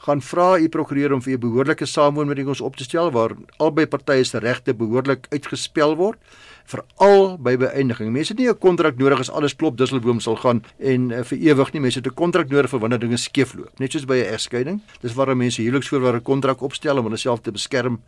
gaan 0.05 0.21
vra 0.21 0.59
u 0.61 0.69
prokureur 0.69 1.13
om 1.13 1.23
vir 1.23 1.35
'n 1.35 1.41
behoorlike 1.41 1.87
samewoonbedingings 1.87 2.61
op 2.61 2.77
te 2.77 2.85
stel 2.85 3.11
waar 3.11 3.33
albei 3.57 3.87
partye 3.87 4.25
se 4.25 4.39
regte 4.39 4.75
behoorlik 4.75 5.27
uitgespel 5.31 5.97
word 5.97 6.19
veral 6.65 7.37
by 7.39 7.57
beëindiging. 7.57 8.13
Mense 8.13 8.33
het 8.33 8.39
nie 8.39 8.49
'n 8.49 8.59
kontrak 8.59 8.97
nodig 8.97 9.19
as 9.19 9.31
alles 9.31 9.57
klop 9.57 9.77
dusselboom 9.77 10.21
sal 10.21 10.37
gaan 10.37 10.63
en 10.79 11.11
uh, 11.11 11.23
vir 11.23 11.39
ewig 11.39 11.73
nie. 11.73 11.81
Mense 11.81 11.99
het 11.99 12.07
'n 12.07 12.15
kontrak 12.15 12.49
nodig 12.49 12.71
vir 12.71 12.81
wanneer 12.81 12.99
dinge 12.99 13.17
skeefloop. 13.17 13.79
Net 13.79 13.93
soos 13.93 14.05
by 14.05 14.15
'n 14.15 14.33
egskeiding. 14.33 14.81
Dis 15.01 15.15
waar 15.15 15.37
mense 15.37 15.63
huweliksvoorwaarde 15.63 16.19
'n 16.19 16.23
kontrak 16.23 16.63
opstel 16.63 16.99
om 16.99 17.05
hulle 17.05 17.17
self 17.17 17.41
te 17.41 17.53
beskerm 17.53 18.01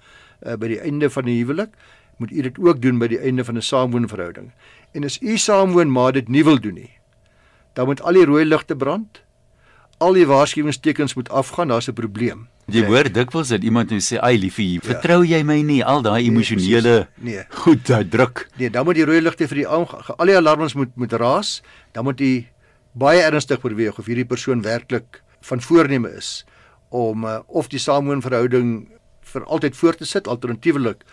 uh, 0.47 0.57
by 0.57 0.69
die 0.69 0.81
einde 0.81 1.11
van 1.11 1.25
die 1.25 1.45
huwelik. 1.45 1.71
Moet 2.19 2.31
u 2.31 2.43
dit 2.43 2.59
ook 2.59 2.81
doen 2.81 2.99
by 2.99 3.07
die 3.07 3.21
einde 3.21 3.45
van 3.45 3.57
'n 3.57 3.63
samewoonverhouding. 3.63 4.53
En 4.93 5.05
as 5.05 5.19
u 5.21 5.37
saamwoon 5.37 5.93
maar 5.93 6.13
dit 6.13 6.29
nie 6.29 6.45
wil 6.45 6.61
doen 6.61 6.75
nie, 6.75 6.91
dan 7.75 7.87
moet 7.87 8.03
al 8.03 8.13
die 8.13 8.25
rooi 8.25 8.45
ligte 8.45 8.77
brand 8.77 9.26
al 9.99 10.17
die 10.17 10.27
waarskuwingstekens 10.29 11.15
moet 11.15 11.29
afgaan, 11.29 11.69
daar's 11.69 11.89
'n 11.89 11.93
probleem. 11.93 12.49
Jy 12.67 12.81
nee. 12.81 12.89
hoor 12.91 13.13
dikwels 13.13 13.49
dat 13.49 13.63
iemand 13.63 13.91
net 13.91 14.03
sê, 14.03 14.19
"Ag 14.19 14.39
liefie, 14.39 14.73
ja. 14.73 14.81
vertrou 14.81 15.25
jy 15.25 15.43
my 15.43 15.63
nie?" 15.63 15.85
Al 15.85 16.03
daai 16.03 16.23
nee, 16.23 16.31
emosionele 16.31 17.09
nee, 17.17 17.35
nee. 17.35 17.45
goed 17.51 17.87
daai 17.87 18.09
druk. 18.09 18.49
Nee, 18.57 18.71
dan 18.71 18.85
moet 18.85 18.95
die 18.95 19.05
rooi 19.05 19.21
ligte 19.21 19.49
vir 19.49 19.57
die 19.57 19.67
al 19.67 19.87
die 20.27 20.37
alarms 20.37 20.75
moet 20.75 20.97
moet 20.97 21.13
raas, 21.13 21.63
dan 21.93 22.05
moet 22.05 22.21
jy 22.21 22.49
baie 22.93 23.21
ernstig 23.21 23.65
oorweeg 23.65 23.99
of 23.99 24.07
hierdie 24.07 24.27
persoon 24.27 24.63
werklik 24.63 25.23
van 25.41 25.61
voorneme 25.61 26.09
is 26.17 26.45
om 26.89 27.25
uh, 27.25 27.39
of 27.47 27.69
die 27.69 27.79
samewoonverhouding 27.79 28.89
vir 29.33 29.45
altyd 29.45 29.77
voort 29.77 29.99
te 29.99 30.07
sit 30.07 30.29
alternatiefelik 30.29 31.05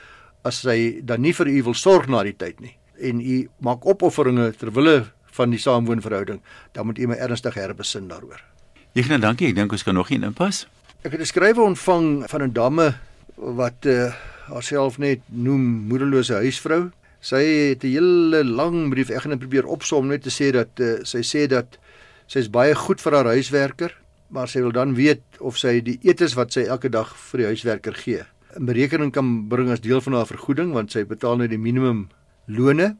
as 0.47 0.62
hy 0.63 1.01
dan 1.03 1.21
nie 1.21 1.33
vir 1.33 1.47
u 1.47 1.63
wil 1.63 1.74
sorg 1.74 2.07
na 2.07 2.24
die 2.24 2.36
tyd 2.38 2.62
nie 2.63 2.77
en 3.01 3.19
u 3.19 3.50
maak 3.59 3.86
opofferinge 3.86 4.51
ter 4.57 4.71
wille 4.71 5.03
van 5.33 5.51
die 5.51 5.59
samewoonverhouding 5.59 6.41
dan 6.71 6.86
moet 6.86 7.00
u 7.00 7.07
my 7.07 7.18
ernstig 7.19 7.57
herbesin 7.57 8.07
daaroor. 8.07 8.52
Ignas, 8.94 9.24
dankie. 9.24 9.48
Ek 9.50 9.56
dink 9.57 9.72
ons 9.74 9.81
kan 9.81 9.95
nog 9.98 10.12
een 10.13 10.22
inpas. 10.22 10.68
Ek 11.01 11.16
het 11.16 11.22
'n 11.22 11.25
skrywe 11.25 11.62
ontvang 11.62 12.30
van 12.30 12.42
'n 12.44 12.54
dame 12.54 12.94
wat 13.36 13.86
uh, 13.86 14.13
haarself 14.45 14.98
net 14.98 15.19
noem 15.25 15.90
moederlose 15.90 16.34
huisvrou. 16.34 16.92
Sy 17.19 17.42
het 17.74 17.84
'n 17.84 17.88
hele 17.88 18.44
lang 18.44 18.90
brief 18.90 19.10
ek 19.10 19.22
gaan 19.22 19.38
probeer 19.38 19.66
opsom 19.66 20.07
net 20.07 20.22
te 20.22 20.30
sê 20.30 20.51
dat 20.51 20.69
uh, 20.80 21.01
sy 21.01 21.22
sê 21.22 21.48
dat 21.48 21.80
sy 22.28 22.40
is 22.40 22.50
baie 22.50 22.75
goed 22.75 23.01
vir 23.01 23.13
haar 23.13 23.25
huiswerker, 23.25 23.98
maar 24.30 24.48
sy 24.48 24.62
wil 24.62 24.72
dan 24.72 24.94
weet 24.94 25.24
of 25.39 25.57
sy 25.57 25.81
die 25.81 26.00
etes 26.04 26.34
wat 26.34 26.54
sy 26.54 26.62
elke 26.62 26.89
dag 26.89 27.16
vir 27.18 27.38
die 27.38 27.48
huiswerker 27.48 27.94
gee, 27.94 28.22
'n 28.60 28.66
berekening 28.66 29.12
kan 29.12 29.48
bring 29.48 29.72
as 29.72 29.81
deel 29.81 30.01
van 30.01 30.13
haar 30.13 30.28
vergoeding 30.28 30.72
want 30.72 30.92
sy 30.92 31.04
betaal 31.04 31.38
nou 31.38 31.48
die 31.48 31.57
minimum 31.57 32.10
lone. 32.46 32.96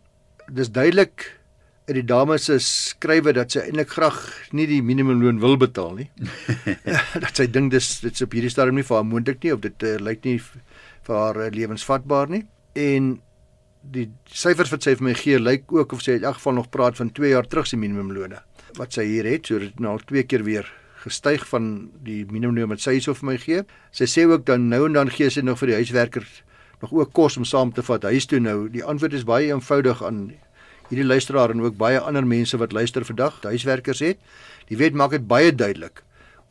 Dis 0.50 0.72
duidelik 0.72 1.38
uit 1.88 1.98
die 1.98 2.06
dame 2.08 2.38
se 2.40 2.56
skrywe 2.64 3.34
dat 3.36 3.52
sy 3.52 3.66
eintlik 3.66 3.92
graag 3.92 4.20
nie 4.56 4.66
die 4.70 4.82
minimumloon 4.86 5.42
wil 5.44 5.58
betaal 5.60 5.98
nie. 5.98 6.08
dat 7.24 7.36
sy 7.36 7.50
dink 7.52 7.74
dis 7.74 7.98
dit's 8.06 8.24
op 8.24 8.36
hierdie 8.36 8.52
stadium 8.54 8.80
nie 8.80 8.88
vir 8.88 9.00
haar 9.00 9.08
moontlik 9.08 9.44
nie 9.44 9.52
of 9.56 9.64
dit 9.66 9.86
uh, 9.90 9.98
lyk 10.00 10.24
nie 10.28 10.38
vir 10.40 11.18
haar 11.18 11.42
uh, 11.44 11.50
lewensvatbaar 11.52 12.32
nie. 12.32 12.46
En 12.80 13.18
die 13.84 14.08
syfers 14.32 14.72
wat 14.72 14.88
sy 14.88 14.96
vir 14.96 15.10
my 15.10 15.16
gee 15.20 15.42
lyk 15.42 15.68
ook 15.76 15.98
of 15.98 16.06
sy 16.06 16.16
in 16.22 16.24
elk 16.30 16.40
geval 16.40 16.56
nog 16.62 16.72
praat 16.72 16.96
van 17.02 17.12
2 17.12 17.34
jaar 17.34 17.50
terug 17.52 17.68
se 17.68 17.80
minimumloone 17.80 18.40
wat 18.80 18.96
sy 18.96 19.04
hier 19.06 19.28
het, 19.28 19.52
so 19.52 19.60
dit 19.62 19.84
nou 19.84 19.92
al 19.94 20.02
twee 20.08 20.24
keer 20.26 20.42
weer 20.48 20.70
gestyg 21.04 21.44
van 21.50 21.68
die 22.06 22.24
minimumloon 22.32 22.72
wat 22.72 22.82
sy 22.82 22.96
hierso 22.96 23.14
vir 23.18 23.28
my 23.34 23.36
gee. 23.42 23.66
Sy 23.92 24.08
sê 24.10 24.24
ook 24.30 24.48
dan 24.48 24.70
nou 24.72 24.86
en 24.88 24.96
dan 24.96 25.12
gee 25.12 25.30
sy 25.30 25.44
nog 25.44 25.60
vir 25.60 25.74
die 25.74 25.82
huiswerker 25.82 26.26
nog 26.84 26.96
ook 26.96 27.14
kos 27.16 27.38
om 27.40 27.46
saam 27.48 27.72
te 27.76 27.84
vat 27.84 28.08
huis 28.08 28.28
toe 28.28 28.40
nou. 28.44 28.66
Die 28.72 28.84
antwoord 28.84 29.20
is 29.20 29.28
baie 29.28 29.52
eenvoudig 29.52 30.04
aan 30.04 30.26
hierdie 30.94 31.10
luisteraar 31.10 31.52
en 31.54 31.64
ook 31.64 31.78
baie 31.78 32.00
ander 32.00 32.26
mense 32.26 32.58
wat 32.62 32.74
luister 32.74 33.06
vandag, 33.06 33.42
huiswerkers 33.42 34.04
het. 34.06 34.22
Die 34.70 34.78
wet 34.78 34.94
maak 34.94 35.16
dit 35.16 35.26
baie 35.28 35.52
duidelik 35.52 36.04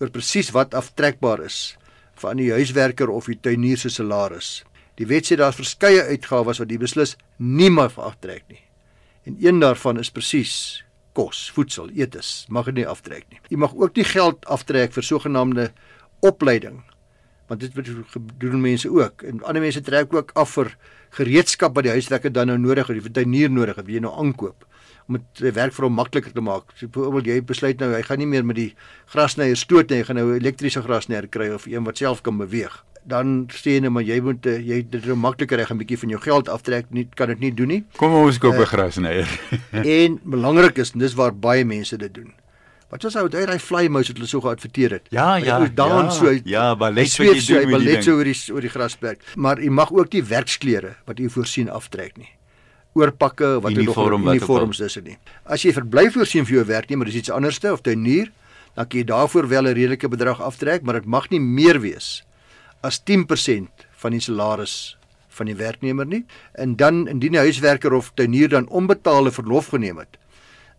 oor 0.02 0.10
presies 0.10 0.50
wat 0.50 0.74
aftrekbaar 0.74 1.44
is 1.46 1.76
van 2.18 2.40
die 2.40 2.50
huiswerker 2.50 3.10
of 3.10 3.30
die 3.30 3.38
tuinier 3.38 3.78
se 3.78 3.90
salaris. 3.90 4.62
Die 4.98 5.06
wet 5.06 5.30
sê 5.30 5.38
daar's 5.38 5.58
verskeie 5.60 6.02
uitgawes 6.10 6.60
wat 6.60 6.70
jy 6.70 6.78
beslis 6.82 7.16
nie 7.38 7.70
mag 7.70 7.94
aftrek 7.98 8.44
nie. 8.50 8.60
En 9.26 9.38
een 9.38 9.62
daarvan 9.62 10.00
is 10.02 10.10
presies 10.10 10.82
kos, 11.14 11.50
voedsel, 11.54 11.90
etes, 11.94 12.46
mag 12.48 12.66
jy 12.66 12.80
nie 12.80 12.88
aftrek 12.88 13.26
nie. 13.30 13.40
Jy 13.52 13.58
mag 13.60 13.74
ook 13.76 13.96
nie 13.96 14.06
geld 14.08 14.46
aftrek 14.50 14.94
vir 14.96 15.06
sogenaamde 15.06 15.70
opleiding 16.24 16.80
want 17.52 17.60
dit 17.60 17.74
word 17.76 17.90
gedoen 18.14 18.60
mense 18.64 18.88
ook 18.88 19.22
en 19.28 19.42
ander 19.44 19.60
mense 19.60 19.80
trek 19.84 20.14
ook 20.16 20.32
af 20.40 20.54
vir 20.56 20.72
gereedskap 21.18 21.74
wat 21.76 21.84
die 21.84 21.92
huiswerker 21.92 22.32
dan 22.32 22.48
nou 22.48 22.58
nodig 22.60 22.88
het, 22.88 22.96
die 22.96 23.04
vertuinier 23.04 23.52
nodig 23.52 23.76
het, 23.76 23.88
wie 23.88 23.98
jy 23.98 24.06
nou 24.06 24.14
aankoop 24.16 24.68
om 25.10 25.18
dit 25.18 25.54
werk 25.56 25.74
vir 25.74 25.84
hom 25.88 25.96
makliker 25.98 26.32
te 26.32 26.40
maak. 26.44 26.70
So 26.78 26.86
byvoorbeeld 26.86 27.28
jy 27.28 27.40
besluit 27.44 27.80
nou 27.82 27.90
hy 27.90 28.04
gaan 28.06 28.20
nie 28.22 28.28
meer 28.30 28.46
met 28.46 28.56
die 28.56 28.68
grasnyer 29.10 29.58
stoot 29.58 29.90
nie, 29.90 29.98
hy 30.00 30.06
gaan 30.08 30.16
nou 30.20 30.28
'n 30.30 30.40
elektriese 30.40 30.82
grasnyer 30.82 31.26
kry 31.26 31.50
of 31.52 31.66
een 31.66 31.84
wat 31.84 31.98
self 31.98 32.22
kan 32.22 32.38
beweeg. 32.38 32.84
Dan 33.04 33.48
sê 33.50 33.74
jy 33.74 33.80
net 33.80 33.90
maar 33.90 34.06
jy 34.06 34.20
moet 34.22 34.46
eh, 34.46 34.62
jy 34.62 34.86
dit 34.88 35.04
nou 35.06 35.16
makliker 35.16 35.58
reg 35.58 35.70
'n 35.70 35.78
bietjie 35.78 35.98
van 35.98 36.08
jou 36.08 36.20
geld 36.20 36.48
aftrek, 36.48 36.86
nie 36.90 37.08
kan 37.14 37.28
dit 37.28 37.40
nie 37.40 37.54
doen 37.54 37.68
nie. 37.68 37.84
Kom 37.96 38.14
ons 38.14 38.38
koop 38.38 38.54
'n 38.54 38.60
uh, 38.60 38.66
grasnyer. 38.66 39.26
en 39.98 40.20
belangrik 40.22 40.78
is, 40.78 40.92
dis 40.92 41.14
waar 41.14 41.34
baie 41.34 41.64
mense 41.64 41.96
dit 41.96 42.14
doen 42.14 42.32
Wat 42.92 43.06
was 43.06 43.14
ou 43.16 43.28
daai 43.32 43.46
daai 43.48 43.58
fly 43.62 43.86
mouse 43.88 44.12
wat 44.12 44.18
hulle 44.20 44.28
so 44.28 44.42
geadverteer 44.44 44.98
het? 44.98 45.06
Ja, 45.16 45.38
ja. 45.40 45.56
Ou 45.62 45.68
daan 45.72 46.10
ja, 46.10 46.10
so. 46.12 46.32
Ja, 46.44 46.64
maar 46.76 46.92
let 46.92 47.08
sweet 47.08 47.38
wat 47.38 47.46
so, 47.46 47.54
jy 47.54 47.62
hy 47.62 47.64
doen 47.64 47.70
met 47.70 47.80
die 47.80 47.86
ballet 47.88 48.04
so 48.04 48.10
ding. 48.10 48.18
oor 48.18 48.28
die 48.28 48.52
oor 48.52 48.66
die 48.66 48.72
grasperk. 48.74 49.22
Maar 49.40 49.62
jy 49.64 49.70
mag 49.72 49.92
ook 49.96 50.10
die 50.12 50.20
werksklere 50.28 50.90
wat 51.08 51.22
jy 51.22 51.30
voorsien 51.32 51.72
aftrek 51.72 52.20
nie. 52.20 52.28
Oorpakke 52.92 53.54
wat 53.64 53.72
jy 53.72 53.86
nog 53.86 53.96
Uniform, 53.96 54.28
al. 54.28 54.36
uniforms 54.36 54.82
is 54.84 54.98
dit 55.00 55.08
nie. 55.08 55.16
As 55.48 55.64
jy 55.64 55.72
verblyf 55.72 56.18
voorsien 56.18 56.44
vir 56.44 56.58
jou 56.58 56.66
werknemer, 56.68 57.08
dis 57.08 57.22
iets 57.22 57.32
anderste 57.32 57.72
of 57.72 57.80
tuinier, 57.80 58.28
dan 58.76 58.84
kan 58.84 59.00
jy 59.00 59.06
daarvoor 59.08 59.48
wel 59.48 59.68
'n 59.70 59.74
redelike 59.74 60.08
bedrag 60.12 60.40
aftrek, 60.44 60.84
maar 60.84 61.00
dit 61.00 61.08
mag 61.08 61.30
nie 61.30 61.40
meer 61.40 61.80
wees 61.80 62.24
as 62.82 63.00
10% 63.00 63.68
van 64.02 64.10
die 64.10 64.20
salaris 64.20 64.98
van 65.28 65.46
die 65.46 65.56
werknemer 65.56 66.06
nie. 66.06 66.26
En 66.52 66.76
dan 66.76 67.08
indien 67.08 67.32
die 67.32 67.40
huiswerker 67.40 67.92
of 67.92 68.12
tuinier 68.14 68.48
dan 68.48 68.68
onbetaalde 68.68 69.32
verlof 69.32 69.66
geneem 69.72 69.98
het, 69.98 70.18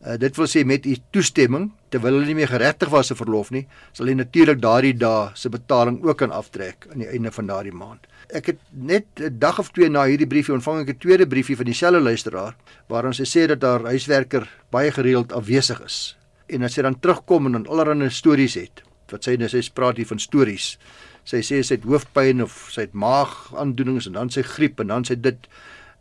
Uh, 0.03 0.17
dit 0.19 0.35
wil 0.35 0.47
sê 0.51 0.65
met 0.67 0.83
u 0.83 0.97
toestemming 1.15 1.69
terwyl 1.93 2.17
hulle 2.17 2.27
nie 2.27 2.35
meer 2.41 2.49
geregtig 2.51 2.89
was 2.91 3.13
vir 3.13 3.21
verlof 3.21 3.53
nie, 3.55 3.61
sal 3.95 4.09
hy 4.11 4.15
natuurlik 4.19 4.59
daardie 4.59 4.95
dae 4.99 5.29
se 5.39 5.47
betaling 5.53 6.01
ook 6.03 6.17
kan 6.19 6.33
aftrek 6.35 6.89
aan 6.91 7.05
die 7.05 7.07
einde 7.07 7.31
van 7.31 7.47
daardie 7.47 7.71
maand. 7.71 8.09
Ek 8.35 8.49
het 8.51 8.59
net 8.71 9.07
'n 9.19 9.39
dag 9.39 9.59
of 9.59 9.71
twee 9.71 9.89
na 9.89 10.03
hierdie 10.03 10.27
briefie 10.27 10.53
ontvang 10.53 10.81
ek 10.81 10.89
'n 10.89 10.99
tweede 10.99 11.27
briefie 11.27 11.55
van 11.55 11.65
dieselfde 11.65 12.01
luisteraar 12.01 12.55
waarin 12.89 13.13
sy 13.13 13.23
sê 13.23 13.47
dat 13.47 13.61
haar 13.61 13.85
huiswerker 13.85 14.49
baie 14.71 14.91
gereeld 14.91 15.31
afwesig 15.31 15.79
is 15.85 16.17
en 16.49 16.63
as 16.63 16.73
sy 16.73 16.81
dan 16.81 16.99
terugkom 16.99 17.45
en 17.45 17.51
dan 17.51 17.67
allerlei 17.67 18.09
stories 18.09 18.55
het. 18.55 18.83
Wat 19.11 19.23
sy 19.23 19.35
nou 19.35 19.47
sy 19.47 19.61
praat 19.73 19.97
hier 19.97 20.09
van 20.09 20.19
stories. 20.19 20.77
Sy 21.23 21.37
sê 21.37 21.61
sy 21.63 21.75
het 21.75 21.83
hoofpyn 21.83 22.41
of 22.43 22.69
sy 22.73 22.81
het 22.81 22.93
maagaandoenings 22.93 24.07
en 24.07 24.13
dan 24.13 24.29
sy 24.29 24.41
griep 24.41 24.79
en 24.79 24.87
dan 24.87 25.05
sy 25.05 25.15
dit 25.15 25.47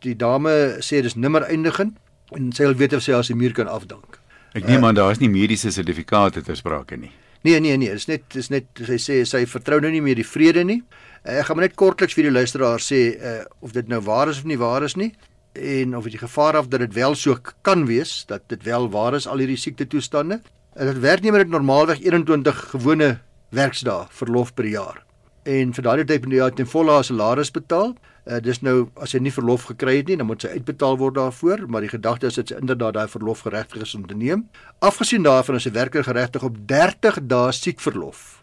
die 0.01 0.15
dame 0.15 0.81
sê 0.83 1.01
dis 1.01 1.15
nimmer 1.15 1.45
eindigend 1.47 1.95
en 2.37 2.51
sy 2.55 2.67
wil 2.67 2.77
weet 2.79 2.93
of 2.97 3.03
sy 3.05 3.15
haar 3.15 3.25
se 3.25 3.35
muur 3.35 3.53
kan 3.53 3.67
afdank. 3.71 4.19
Ek 4.53 4.67
neem 4.69 4.85
aan 4.85 4.95
daar 4.95 5.11
is 5.15 5.21
nie 5.21 5.31
mediese 5.33 5.71
sertifikate 5.73 6.43
ter 6.45 6.57
sprake 6.57 6.97
nie. 6.97 7.11
Nee 7.43 7.59
nee 7.59 7.77
nee, 7.77 7.91
dis 7.91 8.07
net 8.07 8.23
dis 8.31 8.49
net 8.53 8.69
sy 8.87 8.97
sê 9.01 9.23
sy 9.27 9.43
vertrou 9.49 9.81
nou 9.83 9.91
nie 9.91 10.01
meer 10.01 10.15
die 10.15 10.27
vrede 10.27 10.63
nie. 10.63 10.79
Uh, 11.23 11.39
ek 11.41 11.49
gaan 11.49 11.59
maar 11.59 11.67
net 11.67 11.77
kortliks 11.79 12.15
vir 12.15 12.29
die 12.29 12.35
luisteraar 12.35 12.83
sê 12.83 13.01
uh, 13.17 13.39
of 13.65 13.73
dit 13.75 13.89
nou 13.91 13.99
waar 14.05 14.31
is 14.31 14.39
of 14.39 14.47
nie 14.47 14.59
waar 14.61 14.85
is 14.85 14.95
nie 14.99 15.11
en 15.53 15.97
of 15.97 16.03
dit 16.03 16.15
die 16.15 16.21
gevaar 16.21 16.57
af 16.57 16.67
dat 16.67 16.79
dit 16.79 16.93
wel 16.93 17.15
so 17.15 17.37
kan 17.61 17.85
wees 17.85 18.25
dat 18.25 18.41
dit 18.49 18.63
wel 18.63 18.89
waar 18.89 19.13
is 19.13 19.27
al 19.27 19.37
hierdie 19.37 19.57
siekte 19.57 19.87
toestande. 19.87 20.39
En 20.73 20.89
dit 20.89 20.99
werknemer 20.99 21.39
het 21.39 21.49
normaalweg 21.49 22.01
21 22.01 22.69
gewone 22.69 23.19
werksdae 23.49 24.07
verlof 24.09 24.53
per 24.53 24.65
jaar. 24.65 25.03
En 25.43 25.73
vir 25.73 25.83
daardie 25.83 26.07
tyd 26.09 26.25
moet 26.25 26.33
jy 26.39 26.49
ten 26.57 26.69
volle 26.69 26.91
haar 26.91 27.05
salaris 27.05 27.51
betaal. 27.51 27.93
Uh, 28.23 28.37
dis 28.39 28.61
nou 28.63 28.87
as 29.03 29.11
jy 29.11 29.19
nie 29.19 29.33
verlof 29.35 29.65
gekry 29.67 29.97
het 29.97 30.07
nie, 30.07 30.15
dan 30.15 30.29
moet 30.29 30.45
sy 30.45 30.53
uitbetaal 30.55 30.95
word 31.01 31.17
daarvoor, 31.17 31.65
maar 31.67 31.83
die 31.83 31.91
gedagte 31.91 32.29
is 32.29 32.37
dat 32.39 32.53
sy 32.53 32.59
inderdaad 32.61 32.95
daai 32.95 33.11
verlof 33.11 33.43
geregtig 33.43 33.83
is 33.83 33.95
om 33.97 34.05
te 34.07 34.15
neem. 34.15 34.45
Afgesien 34.79 35.27
daarvan 35.27 35.59
is 35.59 35.67
'n 35.67 35.75
werker 35.75 36.03
geregtig 36.03 36.43
op 36.43 36.55
30 36.67 37.19
dae 37.27 37.51
siekverlof 37.51 38.41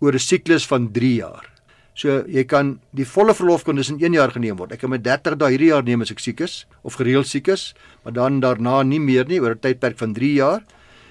oor 0.00 0.12
'n 0.12 0.18
siklus 0.18 0.66
van 0.66 0.90
3 0.92 1.14
jaar. 1.14 1.46
So 1.94 2.24
jy 2.26 2.44
kan 2.44 2.80
die 2.96 3.04
volle 3.04 3.34
verlof 3.34 3.64
kon 3.64 3.76
dus 3.76 3.90
in 3.90 4.00
1 4.00 4.12
jaar 4.12 4.30
geneem 4.30 4.56
word. 4.56 4.72
Ek 4.72 4.80
kan 4.80 4.90
met 4.90 5.04
30 5.04 5.36
dae 5.36 5.50
hierdie 5.50 5.68
jaar 5.68 5.82
neem 5.82 6.00
as 6.00 6.10
ek 6.10 6.18
siek 6.18 6.40
is 6.40 6.66
of 6.82 6.94
gereeld 6.94 7.26
siek 7.26 7.48
is, 7.48 7.74
maar 8.04 8.12
dan 8.12 8.40
daarna 8.40 8.82
nie 8.82 9.00
meer 9.00 9.26
nie 9.28 9.40
oor 9.40 9.54
'n 9.54 9.60
tydperk 9.60 9.98
van 9.98 10.12
3 10.12 10.34
jaar. 10.34 10.62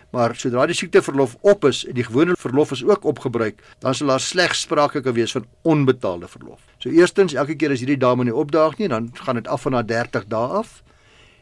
Maar 0.10 0.34
sodra 0.36 0.66
die 0.66 0.76
siekteverlof 0.78 1.36
op 1.46 1.66
is 1.70 1.84
en 1.86 1.94
die 1.94 2.04
gewone 2.04 2.34
verlof 2.40 2.72
is 2.72 2.84
ook 2.84 3.06
opgebruik, 3.06 3.62
dan 3.80 3.94
sal 3.96 4.08
daar 4.08 4.24
slegs 4.24 4.62
sprake 4.66 5.02
kan 5.06 5.14
wees 5.14 5.36
van 5.38 5.46
onbetaalde 5.62 6.28
verlof. 6.28 6.62
So 6.78 6.90
eerstens, 6.90 7.34
elke 7.34 7.56
keer 7.56 7.76
as 7.76 7.84
hierdie 7.84 8.00
dame 8.00 8.26
nie 8.26 8.36
opdaag 8.36 8.78
nie, 8.80 8.90
dan 8.90 9.12
gaan 9.14 9.38
dit 9.38 9.48
af 9.48 9.68
van 9.68 9.78
haar 9.78 9.86
30 9.86 10.26
dae 10.32 10.48
af. 10.62 10.80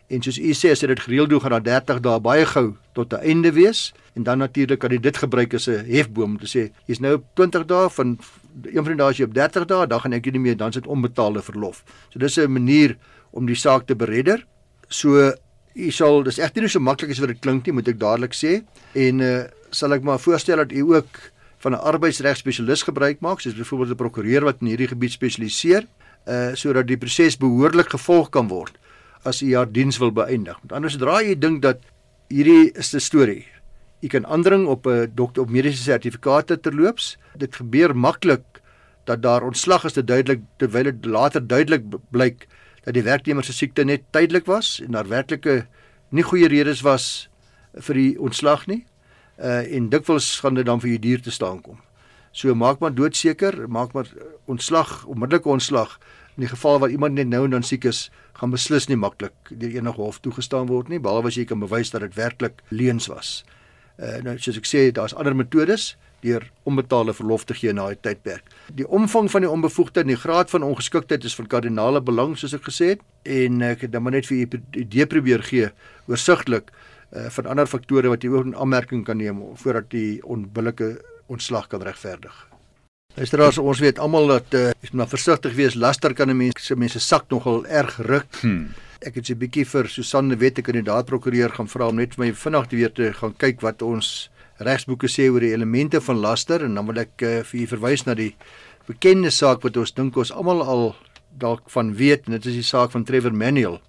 En 0.07 0.23
soos 0.23 0.39
u 0.39 0.53
sê, 0.55 0.71
as 0.71 0.83
jy 0.83 0.87
dit 0.87 1.03
gereeld 1.03 1.29
doen, 1.29 1.41
gaan 1.43 1.57
daar 1.57 1.63
30 1.63 2.03
dae 2.03 2.19
baie 2.23 2.45
gou 2.47 2.75
tot 2.95 3.13
'n 3.13 3.23
einde 3.23 3.51
wees 3.51 3.93
en 4.15 4.23
dan 4.23 4.37
natuurlik 4.37 4.79
kan 4.79 4.91
jy 4.91 4.99
dit 4.99 5.17
gebruik 5.17 5.53
as 5.53 5.67
'n 5.67 5.85
hefboom 5.85 6.31
om 6.31 6.39
te 6.39 6.47
sê, 6.47 6.71
jy's 6.87 6.99
nou 6.99 7.13
op 7.15 7.23
20 7.35 7.65
dae 7.65 7.89
van 7.89 8.19
een 8.63 8.83
van 8.83 8.91
die 8.91 8.95
dae 8.95 9.09
as 9.09 9.17
jy 9.17 9.25
op 9.25 9.33
30 9.33 9.65
dae, 9.65 9.87
dan 9.87 9.99
gaan 9.99 10.13
ek 10.13 10.31
nie 10.31 10.39
meer 10.39 10.57
dan 10.57 10.71
sit 10.71 10.87
onbetaalde 10.87 11.41
verlof. 11.41 11.83
So 12.09 12.19
dis 12.19 12.37
'n 12.37 12.51
manier 12.51 12.97
om 13.31 13.45
die 13.45 13.55
saak 13.55 13.85
te 13.85 13.95
beredder. 13.95 14.45
So 14.87 15.33
u 15.77 15.91
sal 15.93 16.23
dis 16.25 16.39
egter 16.41 16.65
nie 16.65 16.71
so 16.71 16.81
maklik 16.83 17.11
as 17.13 17.21
wat 17.21 17.33
dit 17.33 17.41
klink 17.41 17.67
nie, 17.67 17.75
moet 17.77 17.87
ek 17.87 17.99
dadelik 18.01 18.35
sê. 18.37 18.61
En 18.97 19.21
uh 19.21 19.37
sal 19.75 19.91
ek 19.91 20.05
maar 20.07 20.19
voorstel 20.23 20.61
dat 20.61 20.71
u 20.71 20.95
ook 20.95 21.17
van 21.59 21.73
'n 21.75 21.83
arbeidsregspesialis 21.91 22.87
gebruik 22.87 23.19
maak, 23.19 23.41
soos 23.41 23.53
byvoorbeeld 23.53 23.91
'n 23.91 24.01
prokureur 24.03 24.43
wat 24.43 24.61
in 24.61 24.67
hierdie 24.67 24.87
gebied 24.87 25.11
spesialiseer, 25.11 25.85
uh 26.25 26.55
sodat 26.55 26.87
die 26.87 26.97
proses 26.97 27.37
behoorlik 27.37 27.89
gevolg 27.89 28.29
kan 28.29 28.47
word 28.47 28.77
as 29.23 29.41
u 29.41 29.55
haar 29.55 29.71
diens 29.71 29.97
wil 29.97 30.11
beëindig. 30.11 30.57
Met 30.63 30.71
ander 30.71 30.91
sodra 30.91 31.21
jy 31.21 31.35
dink 31.35 31.61
dat 31.61 31.79
hierdie 32.29 32.71
is 32.75 32.93
'n 32.93 32.99
storie. 32.99 33.45
U 34.01 34.07
kan 34.07 34.25
aandring 34.25 34.67
op 34.67 34.87
'n 34.87 35.11
dokter 35.15 35.41
op 35.41 35.49
mediese 35.49 35.83
sertifikate 35.83 36.59
terloops. 36.59 37.17
Dit 37.37 37.55
gebeur 37.55 37.95
maklik 37.95 38.43
dat 39.05 39.21
daar 39.21 39.43
ontslag 39.43 39.85
is 39.85 39.93
te 39.93 40.03
duidelik 40.03 40.41
terwyl 40.57 40.83
dit 40.83 41.05
later 41.05 41.47
duidelik 41.47 41.83
blyk 42.11 42.47
dat 42.87 42.95
die 42.95 43.03
werknemer 43.03 43.43
se 43.43 43.51
siekte 43.51 43.83
net 43.83 44.05
tydelik 44.15 44.45
was 44.47 44.77
en 44.79 44.95
daar 44.95 45.09
werklike 45.11 45.65
nie 46.15 46.23
goeie 46.23 46.47
redes 46.47 46.85
was 46.87 47.27
vir 47.83 47.99
die 47.99 48.13
ontslag 48.15 48.63
nie. 48.71 48.85
Uh 49.35 49.65
en 49.75 49.89
dikwels 49.91 50.39
gaan 50.39 50.55
dit 50.55 50.65
dan 50.65 50.79
vir 50.79 50.93
u 50.95 50.99
duur 51.03 51.21
te 51.21 51.33
staan 51.35 51.59
kom. 51.61 51.81
So 52.31 52.55
maak 52.55 52.79
maar 52.79 52.95
doodseker, 52.95 53.65
maak 53.67 53.91
maar 53.93 54.07
ontslag, 54.45 55.03
onmiddellike 55.05 55.49
ontslag 55.49 55.97
in 56.37 56.45
die 56.45 56.49
geval 56.53 56.79
waar 56.79 56.93
iemand 56.93 57.13
net 57.13 57.27
nou 57.27 57.43
en 57.43 57.57
dan 57.57 57.63
siek 57.65 57.83
is, 57.89 58.07
gaan 58.39 58.53
beslis 58.55 58.87
nie 58.87 58.97
maklik 58.97 59.35
deur 59.49 59.75
enige 59.75 60.01
hof 60.01 60.21
toegestaan 60.23 60.69
word 60.71 60.87
nie, 60.87 60.99
behalwe 61.01 61.27
as 61.27 61.37
jy 61.37 61.47
kan 61.49 61.59
bewys 61.59 61.91
dat 61.91 62.05
dit 62.05 62.15
werklik 62.15 62.63
leuns 62.69 63.09
was. 63.11 63.43
Uh 63.99 64.21
nou 64.23 64.37
soos 64.39 64.61
ek 64.61 64.69
sê, 64.69 64.87
daar's 64.95 65.17
ander 65.17 65.35
metodes 65.35 65.97
deur 66.21 66.51
onbetaalde 66.63 67.13
verlof 67.13 67.45
te 67.45 67.53
gee 67.53 67.73
na 67.73 67.89
'n 67.89 67.97
tydperk. 68.01 68.43
Die 68.73 68.87
omvang 68.87 69.31
van 69.31 69.41
die 69.41 69.49
onbevoegdheid 69.49 70.05
en 70.05 70.13
die 70.13 70.23
graad 70.23 70.49
van 70.49 70.63
ongeskiktheid 70.63 71.23
is 71.23 71.35
van 71.35 71.47
kardinale 71.47 72.01
belang 72.01 72.37
soos 72.37 72.53
ek 72.53 72.63
gesê 72.63 72.85
het 72.95 73.01
en 73.23 73.61
ek 73.61 73.81
het 73.81 73.91
dan 73.91 74.03
maar 74.03 74.11
net 74.11 74.25
vir 74.25 74.37
u 74.37 74.47
idee 74.71 75.05
probeer 75.05 75.43
gee 75.43 75.69
oorsigtelik 76.07 76.71
uh, 77.15 77.29
van 77.29 77.45
ander 77.45 77.67
faktore 77.67 78.09
wat 78.09 78.23
jy 78.23 78.29
ook 78.29 78.45
in 78.45 78.55
aanmerking 78.55 79.05
kan 79.05 79.17
neem 79.17 79.41
voordat 79.55 79.89
die 79.89 80.23
onbillike 80.25 81.01
ontslag 81.27 81.67
kan 81.67 81.81
regverdig. 81.81 82.47
Luisteraars, 83.17 83.57
ons 83.57 83.79
weet 83.79 83.99
almal 83.99 84.27
dat 84.27 84.53
uh, 84.53 84.67
jy 84.67 84.73
moet 84.81 84.93
maar 84.93 85.09
versigtig 85.09 85.55
wees. 85.57 85.75
Laster 85.75 86.13
kan 86.13 86.29
'n 86.29 86.37
mens 86.37 86.65
se 86.65 86.75
mense 86.75 86.99
sak 86.99 87.25
nogal 87.29 87.65
erg 87.65 87.97
ruk. 87.97 88.35
Hmm. 88.41 88.73
Ek 89.01 89.15
het 89.15 89.25
so 89.25 89.33
'n 89.33 89.37
bietjie 89.37 89.65
vir 89.65 89.87
Susanne 89.87 90.37
Wette 90.37 90.61
kandidaat 90.61 91.05
prokureur 91.05 91.49
gaan 91.49 91.67
vra 91.67 91.87
om 91.87 91.95
net 91.95 92.15
vir 92.15 92.25
my 92.25 92.33
vinnig 92.33 92.69
weer 92.69 92.91
te 92.91 93.13
gaan 93.13 93.33
kyk 93.37 93.61
wat 93.61 93.81
ons 93.81 94.29
regsboeke 94.59 95.07
sê 95.07 95.29
oor 95.29 95.39
die 95.39 95.53
elemente 95.53 96.01
van 96.01 96.17
laster 96.17 96.63
en 96.65 96.75
dan 96.75 96.85
wil 96.85 96.97
ek 96.97 97.21
uh, 97.21 97.43
vir 97.43 97.59
u 97.61 97.67
verwys 97.67 98.05
na 98.05 98.13
die 98.13 98.35
bekende 98.87 99.29
saak 99.31 99.63
wat 99.63 99.77
ons 99.77 99.93
dink 99.93 100.17
ons 100.17 100.31
almal 100.31 100.63
al 100.63 100.95
dalk 101.37 101.69
van 101.69 101.93
weet 101.95 102.25
en 102.27 102.31
dit 102.37 102.45
is 102.45 102.53
die 102.53 102.63
saak 102.63 102.91
van 102.91 103.03
Trevor 103.03 103.33
Manuel 103.33 103.79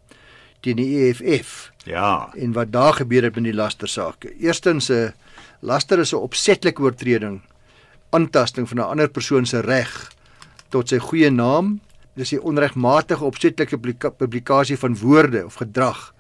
teen 0.61 0.77
die 0.77 1.09
EFF 1.09 1.71
Ja. 1.87 2.31
en 2.37 2.53
wat 2.53 2.73
daar 2.73 2.93
gebeur 2.95 3.23
het 3.23 3.35
met 3.35 3.45
die 3.45 3.55
lastersaake. 3.55 4.35
Eerstens 4.41 4.91
'n 4.91 4.93
uh, 4.93 5.11
laster 5.61 5.99
is 5.99 6.13
'n 6.13 6.17
opsetlike 6.17 6.83
oortreding 6.83 7.41
aantasting 8.11 8.69
van 8.69 8.79
'n 8.79 8.91
ander 8.91 9.09
persoon 9.09 9.47
se 9.47 9.61
reg 9.61 10.13
tot 10.69 10.89
sy 10.89 10.99
goeie 10.99 11.31
naam. 11.31 11.81
Dis 12.15 12.31
die 12.31 12.43
onregmatige 12.43 13.25
opsetlike 13.25 13.77
publika 13.79 14.11
publikasie 14.11 14.77
van 14.77 14.97
woorde 14.97 15.45
of 15.45 15.55
gedrag 15.55 16.15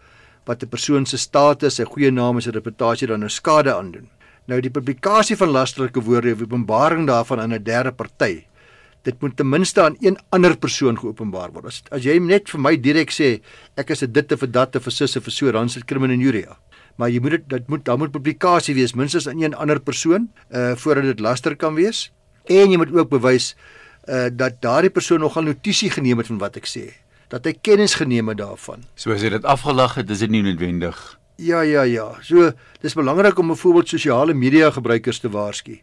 wat 0.44 0.62
'n 0.62 0.68
persoon 0.68 1.06
se 1.06 1.16
status, 1.18 1.74
sy 1.74 1.84
goeie 1.84 2.10
naam 2.10 2.36
en 2.36 2.42
sy 2.42 2.50
reputasie 2.50 3.06
dan 3.06 3.20
nou 3.20 3.28
skade 3.28 3.74
aandoen. 3.74 4.08
Nou 4.48 4.62
die 4.64 4.72
publikasie 4.72 5.36
van 5.36 5.50
lasterlike 5.52 6.00
woorde 6.00 6.32
of 6.32 6.40
openbaring 6.40 7.04
daarvan 7.06 7.40
aan 7.40 7.52
'n 7.52 7.62
derde 7.62 7.92
party. 7.92 8.44
Dit 9.02 9.20
moet 9.20 9.36
ten 9.36 9.48
minste 9.48 9.82
aan 9.82 9.96
een 10.00 10.18
ander 10.28 10.56
persoon 10.56 10.98
geopenbaar 10.98 11.52
word. 11.52 11.66
As 11.66 11.82
as 11.90 12.02
jy 12.02 12.18
net 12.18 12.48
vir 12.50 12.60
my 12.60 12.76
direk 12.76 13.10
sê 13.10 13.40
ek 13.76 13.90
is 13.90 14.02
'n 14.02 14.12
dit 14.12 14.32
of 14.32 14.42
'n 14.42 14.50
dat 14.50 14.76
of 14.76 14.86
'n 14.86 14.90
sus 14.90 15.16
of 15.16 15.26
'n 15.26 15.30
so, 15.30 15.52
dan 15.52 15.66
is 15.66 15.74
dit 15.74 15.84
kriminenuria. 15.84 16.56
Maar 16.96 17.10
jy 17.10 17.20
moet 17.20 17.30
dit 17.30 17.48
dit 17.48 17.68
moet 17.68 17.84
dan 17.84 17.98
moet 17.98 18.10
publikasie 18.10 18.74
wees 18.74 18.94
minstens 18.94 19.28
aan 19.28 19.42
een 19.42 19.54
ander 19.54 19.80
persoon 19.80 20.30
uh 20.50 20.74
voordat 20.76 21.04
dit 21.04 21.20
laster 21.20 21.56
kan 21.56 21.74
wees. 21.74 22.10
En 22.44 22.70
jy 22.70 22.76
moet 22.76 22.92
ook 22.92 23.08
bewys 23.08 23.54
uh 24.08 24.28
dat 24.32 24.60
daardie 24.60 24.90
persoon 24.90 25.20
nogal 25.20 25.42
notisie 25.42 25.90
geneem 25.90 26.18
het 26.18 26.26
van 26.26 26.38
wat 26.38 26.56
ek 26.56 26.66
sê. 26.66 26.92
Dat 27.28 27.44
hy 27.44 27.52
kennis 27.60 27.94
geneem 27.94 28.28
het 28.28 28.38
daarvan. 28.38 28.84
So 28.94 29.12
as 29.12 29.20
jy 29.20 29.28
dit 29.28 29.44
afgelag 29.44 29.94
het, 29.94 30.10
is 30.10 30.18
dit 30.18 30.30
nie 30.30 30.42
noodwendig. 30.42 31.18
Ja 31.38 31.60
ja 31.62 31.82
ja. 31.86 32.16
So 32.20 32.50
dis 32.82 32.94
belangrik 32.94 33.38
om 33.38 33.46
byvoorbeeld 33.46 33.88
sosiale 33.88 34.34
media 34.34 34.70
gebruikers 34.70 35.20
te 35.22 35.30
waarsku 35.30 35.78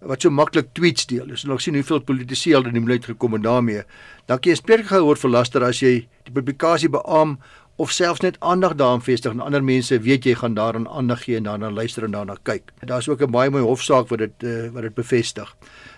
wat 0.00 0.22
so 0.22 0.30
maklik 0.32 0.70
tweets 0.72 1.04
deel. 1.06 1.26
Ons 1.28 1.42
het 1.42 1.50
nog 1.50 1.60
sien 1.60 1.74
hoeveel 1.76 2.00
politici 2.00 2.54
al 2.54 2.64
in 2.70 2.76
die 2.78 2.80
minuut 2.80 3.04
gekom 3.04 3.34
en 3.36 3.42
daarmee. 3.44 3.82
Dan 4.30 4.38
kan 4.38 4.52
jy 4.52 4.56
spreek 4.56 4.86
gehoor 4.88 5.18
vir 5.20 5.32
laster 5.34 5.64
as 5.66 5.82
jy 5.82 6.06
die 6.24 6.32
publikasie 6.32 6.88
beam 6.88 7.34
of 7.80 7.92
selfs 7.92 8.22
net 8.24 8.38
aandag 8.40 8.76
daaraan 8.80 9.02
vestig 9.04 9.34
en 9.34 9.42
ander 9.44 9.64
mense 9.64 9.98
weet 10.04 10.28
jy 10.28 10.34
gaan 10.40 10.54
daaraan 10.54 10.86
aandag 10.88 11.24
gee 11.24 11.36
en 11.36 11.48
daarna 11.48 11.70
luister 11.70 12.06
en 12.06 12.14
daarna 12.14 12.36
kyk. 12.44 12.70
Daar's 12.86 13.08
ook 13.08 13.22
'n 13.22 13.30
baie 13.30 13.50
mooi 13.50 13.62
hofsaak 13.64 14.08
wat 14.08 14.18
dit 14.18 14.44
uh, 14.44 14.70
wat 14.70 14.82
dit 14.82 14.94
bevestig. 14.94 15.56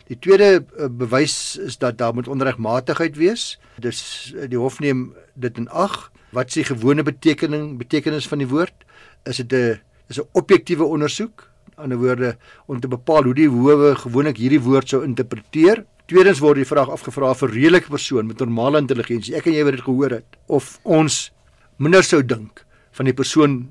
Die 0.09 0.19
tweede 0.19 0.65
uh, 0.79 0.87
bewys 0.89 1.59
is 1.59 1.79
dat 1.79 1.99
daar 1.99 2.15
moet 2.15 2.29
onregmatigheid 2.29 3.17
wees. 3.17 3.59
Dis 3.79 4.33
uh, 4.35 4.49
die 4.49 4.59
hof 4.59 4.81
neem 4.81 5.15
dit 5.35 5.59
in 5.59 5.69
ag. 5.69 6.11
Wat 6.31 6.47
is 6.47 6.55
die 6.55 6.65
gewone 6.65 7.03
betekening 7.03 7.79
betekenis 7.79 8.29
van 8.29 8.39
die 8.39 8.49
woord? 8.49 8.75
Is 9.25 9.37
dit 9.37 9.53
'n 9.53 9.81
is 10.09 10.19
'n 10.19 10.29
objektiewe 10.33 10.85
ondersoek? 10.85 11.53
ander 11.77 11.99
woorde 11.99 12.37
om 12.67 12.81
te 12.81 12.89
bepaal 12.89 13.29
hoe 13.29 13.35
die 13.35 13.49
howe 13.51 13.95
gewoonlik 13.97 14.41
hierdie 14.43 14.61
woord 14.63 14.89
sou 14.89 15.03
interpreteer. 15.05 15.85
Tweedens 16.11 16.43
word 16.43 16.61
die 16.61 16.69
vraag 16.69 16.91
afgevra 16.93 17.33
vir 17.35 17.55
redelike 17.55 17.93
persoon 17.93 18.27
met 18.27 18.43
normale 18.43 18.83
intelligensie. 18.83 19.37
Ek 19.39 19.47
en 19.47 19.57
jy 19.57 19.65
het 19.65 19.79
dit 19.79 19.87
gehoor 19.87 20.19
het 20.19 20.39
of 20.47 20.79
ons 20.83 21.31
minder 21.79 22.05
sou 22.05 22.23
dink 22.23 22.65
van 22.93 23.09
die 23.09 23.17
persoon 23.17 23.63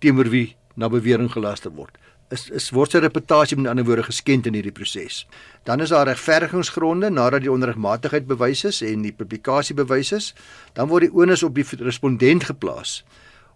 teenoor 0.00 0.30
wie 0.32 0.56
na 0.76 0.90
bewering 0.90 1.30
gelaster 1.30 1.70
word 1.70 1.96
is 2.32 2.48
is 2.50 2.70
word 2.74 2.94
sy 2.94 3.00
reputasie 3.04 3.56
met 3.58 3.68
ander 3.70 3.84
woorde 3.86 4.06
geskend 4.06 4.46
in 4.48 4.56
hierdie 4.56 4.74
proses. 4.74 5.22
Dan 5.68 5.84
is 5.84 5.92
daar 5.92 6.08
regverdigingsgronde 6.08 7.10
nadat 7.12 7.44
die 7.44 7.52
onregmatigheid 7.52 8.26
bewys 8.26 8.64
is 8.64 8.80
en 8.82 9.04
die 9.04 9.12
publikasie 9.14 9.76
bewys 9.76 10.12
is, 10.16 10.32
dan 10.74 10.88
word 10.90 11.06
die 11.06 11.14
onus 11.14 11.44
op 11.46 11.54
die 11.54 11.66
respondent 11.84 12.48
geplaas 12.48 13.02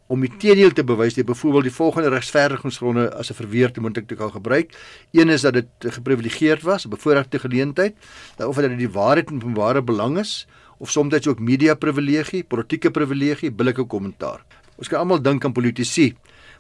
om 0.09 0.21
die 0.25 0.31
teenoor 0.41 0.73
te 0.73 0.85
bewys 0.85 1.15
deur 1.19 1.27
byvoorbeeld 1.29 1.69
die 1.69 1.75
volgende 1.75 2.11
regverdigingsgronde 2.15 3.11
as 3.15 3.31
'n 3.31 3.35
verweer 3.35 3.73
te 3.73 3.81
moontlik 3.81 4.09
te 4.09 4.15
kan 4.15 4.31
gebruik. 4.33 4.73
Een 5.13 5.29
is 5.29 5.43
dat 5.43 5.53
dit 5.53 5.69
geprivilegeerd 5.79 6.63
was, 6.63 6.87
'n 6.87 6.89
bevoordeelde 6.89 7.39
geleentheid, 7.39 7.95
of 8.39 8.57
dat 8.57 8.69
dit 8.69 8.79
die 8.79 8.91
waarheid 8.91 9.29
en 9.29 9.37
openbare 9.37 9.83
belang 9.83 10.19
is 10.19 10.47
of 10.79 10.91
soms 10.91 11.27
ook 11.27 11.39
media 11.39 11.75
privilegie, 11.75 12.45
politieke 12.45 12.91
privilegie, 12.91 13.51
billike 13.51 13.85
kommentaar. 13.85 14.45
Ons 14.79 14.89
kan 14.89 14.99
almal 14.99 15.23
dink 15.23 15.45
aan 15.45 15.53
politici 15.53 16.15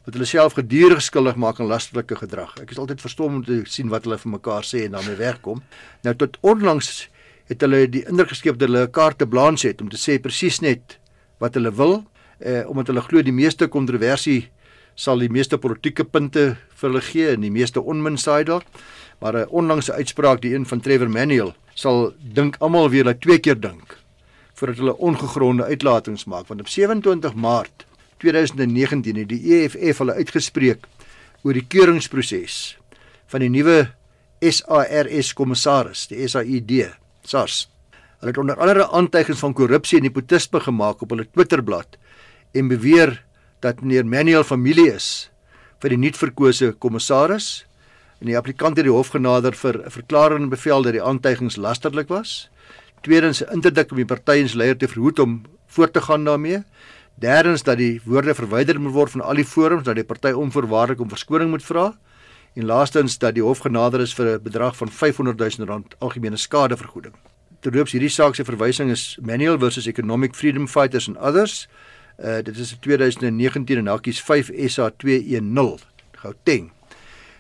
wat 0.04 0.14
hulle 0.16 0.26
self 0.26 0.56
gedurig 0.58 1.02
skuldig 1.02 1.36
maak 1.36 1.60
aan 1.60 1.66
lasterlike 1.66 2.16
gedrag. 2.16 2.54
Ek 2.62 2.70
is 2.70 2.78
altyd 2.78 3.00
verstom 3.00 3.34
om 3.34 3.44
te 3.44 3.60
sien 3.64 3.90
wat 3.92 4.04
hulle 4.04 4.18
vir 4.18 4.30
mekaar 4.30 4.66
sê 4.66 4.86
en 4.86 4.96
daarmee 4.96 5.18
wegkom. 5.20 5.62
Nou 6.02 6.14
tot 6.16 6.38
onlangs 6.40 7.08
het 7.48 7.60
hulle 7.64 7.86
die 7.88 8.04
indruk 8.08 8.32
geskep 8.32 8.58
dat 8.58 8.68
hulle 8.68 8.86
'n 8.86 8.90
kaarte 8.90 9.26
balans 9.26 9.62
het 9.62 9.80
om 9.80 9.88
te 9.88 9.96
sê 9.96 10.18
presies 10.20 10.60
net 10.60 10.98
wat 11.38 11.54
hulle 11.54 11.70
wil, 11.70 12.04
eh 12.40 12.68
omdat 12.68 12.86
hulle 12.86 13.00
glo 13.00 13.22
die 13.22 13.32
meeste 13.32 13.68
kontroversie 13.68 14.48
sal 14.94 15.18
die 15.18 15.30
meeste 15.30 15.58
politieke 15.58 16.04
punte 16.04 16.56
vir 16.74 16.88
hulle 16.90 17.02
gee 17.02 17.28
en 17.32 17.40
die 17.40 17.54
meeste 17.54 17.80
onmin 17.80 18.16
saai 18.18 18.44
dalk. 18.44 18.64
Maar 19.20 19.36
'n 19.36 19.48
onlangse 19.50 19.92
uitspraak 19.92 20.40
die 20.42 20.54
een 20.54 20.66
van 20.66 20.80
Trevor 20.80 21.10
Manuel 21.10 21.54
sal 21.74 22.12
dink 22.18 22.56
almal 22.60 22.90
weer 22.90 23.04
dat 23.04 23.20
twee 23.20 23.38
keer 23.38 23.60
dink 23.60 23.98
voordat 24.54 24.76
hulle 24.76 24.96
ongegronde 24.96 25.64
uitlatings 25.64 26.24
maak 26.24 26.48
want 26.48 26.60
op 26.60 26.68
27 26.68 27.34
Maart 27.34 27.86
2019 28.18 29.16
het 29.16 29.28
die 29.28 29.42
EFF 29.54 29.98
hulle 29.98 30.14
uitgespreek 30.14 30.86
oor 31.42 31.54
die 31.54 31.66
keuringsproses 31.66 32.78
van 33.30 33.44
die 33.44 33.50
nuwe 33.52 33.88
SARS 34.42 35.32
kommissaris, 35.34 36.06
die 36.10 36.28
SAID, 36.28 36.94
SARS. 37.26 37.66
Hulle 38.18 38.32
het 38.32 38.38
onder 38.38 38.58
andere 38.58 38.86
aantuigings 38.94 39.40
van 39.42 39.54
korrupsie 39.54 39.98
en 39.98 40.06
nepotisme 40.06 40.60
gemaak 40.60 41.02
op 41.02 41.10
hulle 41.14 41.26
Twitterblad 41.30 41.98
en 42.58 42.68
beweer 42.68 43.22
dat 43.62 43.80
meneer 43.82 44.06
Manuel 44.06 44.44
familie 44.44 44.90
is 44.92 45.30
vir 45.82 45.94
die 45.94 46.00
nuutverkose 46.00 46.72
kommissaris 46.82 47.64
en 48.18 48.30
die 48.30 48.36
applikant 48.38 48.78
het 48.78 48.86
die 48.86 48.94
hof 48.94 49.12
genader 49.14 49.54
vir 49.54 49.78
'n 49.86 49.90
verklaring 49.90 50.50
bevel 50.50 50.82
dat 50.82 50.92
die 50.92 51.02
aantuigings 51.02 51.56
lasterlik 51.56 52.08
was. 52.08 52.50
Tweedens 53.02 53.42
'n 53.42 53.52
interdik 53.54 53.90
om 53.90 53.96
die 53.96 54.04
party 54.04 54.46
se 54.46 54.56
leier 54.56 54.76
te 54.76 54.88
verhoed 54.88 55.18
om 55.18 55.44
voort 55.66 55.92
te 55.92 56.00
gaan 56.00 56.24
daarmee. 56.24 56.64
Derdens 57.14 57.62
dat 57.62 57.78
die 57.78 58.00
woorde 58.04 58.34
verwyder 58.34 58.80
moet 58.80 58.92
word 58.92 59.10
van 59.10 59.20
al 59.20 59.34
die 59.34 59.44
forums 59.44 59.84
dat 59.84 59.94
die 59.94 60.04
party 60.04 60.32
onvoorwaardelik 60.32 61.00
om 61.00 61.08
verskoning 61.08 61.50
moet 61.50 61.64
vra. 61.64 61.96
En 62.54 62.64
laastens 62.64 63.18
dat 63.18 63.34
die 63.34 63.42
hof 63.42 63.58
genader 63.58 64.00
is 64.00 64.14
vir 64.14 64.26
'n 64.26 64.42
bedrag 64.42 64.76
van 64.76 64.88
500 64.88 65.38
000 65.38 65.68
rand 65.68 65.94
algemene 65.98 66.36
skadevergoeding. 66.36 67.14
Terloops 67.60 67.92
hierdie 67.92 68.08
saak 68.08 68.34
se 68.34 68.44
verwysing 68.44 68.90
is 68.90 69.18
Manuel 69.20 69.58
versus 69.58 69.86
Economic 69.86 70.34
Freedom 70.34 70.68
Fighters 70.68 71.08
and 71.08 71.16
Others. 71.16 71.68
Uh 72.18 72.40
dit 72.42 72.56
is 72.58 72.72
'n 72.74 72.80
2019 72.80 73.78
en 73.78 73.86
hakkies 73.86 74.22
5 74.22 74.50
SA 74.66 74.90
210 74.96 75.78
Gauteng. 76.12 76.70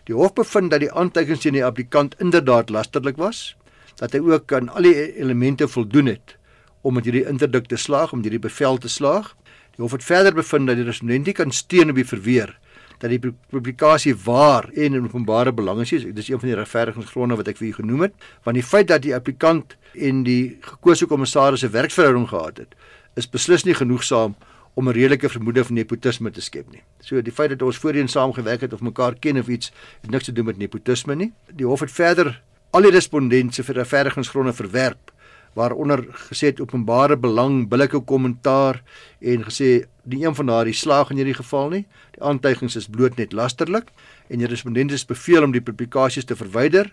Die 0.04 0.14
hof 0.14 0.32
bevind 0.32 0.70
dat 0.70 0.80
die 0.80 0.92
aantekening 0.92 1.40
teen 1.40 1.52
die 1.52 1.64
applikant 1.64 2.14
inderdaad 2.18 2.70
lasterlik 2.70 3.16
was, 3.16 3.56
dat 3.96 4.12
hy 4.12 4.18
ook 4.18 4.52
aan 4.52 4.68
al 4.68 4.82
die 4.82 5.16
elemente 5.16 5.68
voldoen 5.68 6.06
het 6.06 6.36
om 6.80 6.94
met 6.94 7.04
hierdie 7.04 7.26
interdik 7.26 7.66
te 7.66 7.76
slaag, 7.76 8.12
om 8.12 8.22
hierdie 8.22 8.38
bevel 8.38 8.78
te 8.78 8.88
slaag. 8.88 9.34
Die 9.74 9.82
hof 9.82 9.92
het 9.92 10.04
verder 10.04 10.34
bevind 10.34 10.66
dat 10.66 10.76
die 10.76 10.84
respondent 10.84 11.26
nie 11.26 11.34
kan 11.34 11.50
steun 11.50 11.90
op 11.90 11.96
die 11.96 12.06
verweer 12.06 12.58
dat 12.98 13.10
die 13.10 13.32
publikasie 13.50 14.14
waar 14.24 14.68
en 14.74 14.94
in 14.94 15.04
openbare 15.04 15.52
belang 15.52 15.80
is. 15.80 15.90
Dit 15.90 16.18
is 16.18 16.28
een 16.28 16.40
van 16.40 16.48
die 16.48 16.56
regverdigingsgronde 16.58 17.36
wat 17.38 17.48
ek 17.48 17.56
vir 17.60 17.68
u 17.68 17.72
genoem 17.72 18.00
het, 18.08 18.14
want 18.42 18.58
die 18.58 18.66
feit 18.66 18.88
dat 18.90 19.02
die 19.02 19.14
applikant 19.14 19.76
en 19.94 20.24
die 20.26 20.58
gekose 20.60 21.06
kommissaris 21.06 21.62
'n 21.62 21.70
werksverhouding 21.70 22.28
gehad 22.28 22.58
het, 22.58 22.74
is 23.14 23.30
beslis 23.30 23.64
nie 23.64 23.74
genoegsaam 23.74 24.34
om 24.78 24.88
'n 24.88 24.94
redelike 24.94 25.28
vermoede 25.28 25.64
van 25.64 25.74
nepotisme 25.74 26.30
te 26.30 26.40
skep 26.40 26.70
nie. 26.70 26.82
So 27.00 27.22
die 27.22 27.32
feit 27.32 27.50
dat 27.50 27.62
ons 27.62 27.78
voorheen 27.78 28.08
saamgewerk 28.08 28.60
het 28.60 28.72
of 28.72 28.80
mekaar 28.80 29.14
ken 29.18 29.38
of 29.38 29.48
iets, 29.48 29.72
het 30.00 30.10
niks 30.10 30.24
te 30.24 30.32
doen 30.32 30.44
met 30.44 30.58
nepotisme 30.58 31.14
nie. 31.14 31.32
Die 31.54 31.66
hof 31.66 31.80
het 31.80 31.90
verder 31.90 32.42
al 32.70 32.82
die 32.82 32.90
respondente 32.90 33.64
vir 33.64 33.74
regverdigingsgronde 33.74 34.52
verwerp 34.52 35.12
waaronder 35.54 36.04
gesê 36.30 36.52
het 36.52 36.60
openbare 36.60 37.16
belang, 37.16 37.68
billike 37.68 37.98
kommentaar 37.98 38.82
en 39.18 39.44
gesê 39.44 39.88
die 40.02 40.26
een 40.26 40.34
van 40.34 40.46
daardie 40.46 40.74
slaag 40.74 41.10
in 41.10 41.16
hierdie 41.16 41.34
geval 41.34 41.68
nie. 41.68 41.86
Die 42.14 42.22
aantuigings 42.22 42.76
is 42.76 42.86
bloot 42.86 43.16
net 43.16 43.32
lasterlik 43.32 43.90
en 44.28 44.38
die 44.38 44.46
respondent 44.46 44.92
is 44.92 45.06
beveel 45.06 45.42
om 45.42 45.52
die 45.52 45.64
publikasies 45.64 46.24
te 46.24 46.36
verwyder, 46.36 46.92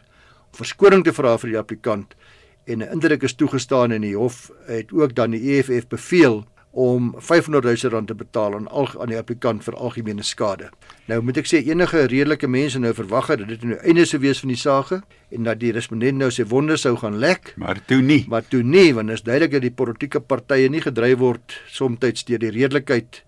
verskoning 0.51 1.03
te 1.03 1.13
vra 1.13 1.37
vir 1.37 1.49
die 1.49 1.59
applikant 1.59 2.15
en 2.65 2.81
'n 2.81 2.91
indruk 2.91 3.23
is 3.23 3.35
toegestaan 3.35 3.91
en 3.91 4.01
die 4.01 4.15
hof 4.15 4.51
het 4.65 4.91
ook 4.91 5.15
dan 5.15 5.31
die 5.31 5.57
EFF 5.57 5.87
beveel 5.87 6.45
om 6.75 7.13
500 7.17 7.63
000 7.63 7.93
rand 7.93 8.07
te 8.07 8.15
betaal 8.15 8.55
aan 8.55 8.67
al 8.67 8.89
aan 8.99 9.07
die 9.07 9.17
applikant 9.17 9.63
vir 9.63 9.77
algemene 9.79 10.23
skade. 10.27 10.67
Nou 11.07 11.21
moet 11.23 11.37
ek 11.39 11.47
sê 11.47 11.61
enige 11.63 12.01
redelike 12.11 12.49
mense 12.51 12.81
nou 12.83 12.91
verwag 12.97 13.29
het 13.31 13.45
dat 13.45 13.53
dit 13.53 13.63
nou 13.69 13.77
einde 13.79 14.03
sou 14.03 14.19
wees 14.19 14.41
van 14.43 14.51
die 14.51 14.59
saak 14.59 14.91
en 14.97 15.47
dat 15.47 15.61
die 15.61 15.71
respondent 15.71 16.19
nou 16.19 16.27
sy 16.35 16.43
wonde 16.51 16.75
sou 16.77 16.97
gaan 16.99 17.15
lek. 17.23 17.53
Maar 17.55 17.79
toe 17.87 18.01
nie. 18.03 18.25
Maar 18.27 18.43
toe 18.51 18.59
nie 18.59 18.89
want 18.97 19.07
dit 19.07 19.21
is 19.21 19.23
duidelik 19.23 19.55
dat 19.55 19.63
die 19.63 19.71
politieke 19.71 20.19
partye 20.19 20.67
nie 20.69 20.83
gedryf 20.83 21.23
word 21.23 21.55
soms 21.71 22.27
deur 22.27 22.43
die 22.43 22.51
redelikheid 22.51 23.23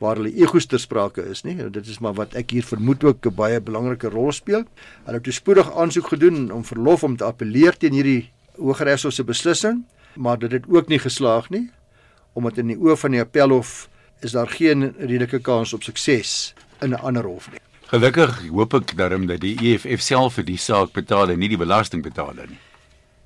waar 0.00 0.20
hulle 0.20 0.34
egos 0.36 0.68
ter 0.68 0.80
sprake 0.80 1.24
is 1.32 1.40
nie. 1.44 1.56
Dit 1.56 1.88
is 1.88 2.04
maar 2.04 2.18
wat 2.20 2.36
ek 2.36 2.52
hier 2.52 2.68
vermoed 2.68 3.04
ook 3.04 3.26
'n 3.26 3.34
baie 3.34 3.60
belangrike 3.60 4.12
rol 4.12 4.32
speel. 4.32 4.64
Hulle 5.08 5.20
het 5.24 5.34
spoedig 5.34 5.72
aansoek 5.72 6.12
gedoen 6.12 6.52
om 6.52 6.64
verlof 6.64 7.04
om 7.04 7.16
te 7.16 7.24
appeleer 7.24 7.76
teen 7.76 7.92
hierdie 7.92 8.30
Hooggeregshof 8.60 9.12
se 9.12 9.24
beslissing, 9.24 9.84
maar 10.16 10.38
dit 10.38 10.52
het 10.52 10.64
ook 10.68 10.88
nie 10.88 10.98
geslaag 10.98 11.48
nie 11.50 11.70
omdat 12.32 12.58
in 12.58 12.66
die 12.66 12.78
oë 12.78 12.96
van 12.96 13.10
die 13.10 13.20
appelhof 13.20 13.88
is 14.20 14.32
daar 14.32 14.48
geen 14.48 14.94
redelike 14.98 15.40
kans 15.40 15.72
op 15.72 15.82
sukses 15.82 16.54
in 16.80 16.94
'n 16.94 17.00
ander 17.00 17.24
hof 17.24 17.50
nie. 17.50 17.60
Gelukkig 17.90 18.48
hoop 18.48 18.74
ek 18.74 18.96
daarom 18.96 19.26
dat 19.26 19.40
die 19.40 19.56
EFF 19.58 20.00
self 20.00 20.34
vir 20.34 20.44
die 20.44 20.58
saak 20.58 20.92
betaal 20.92 21.30
en 21.30 21.38
nie 21.38 21.48
die 21.48 21.58
belastingbetaler 21.58 22.46
nie. 22.46 22.58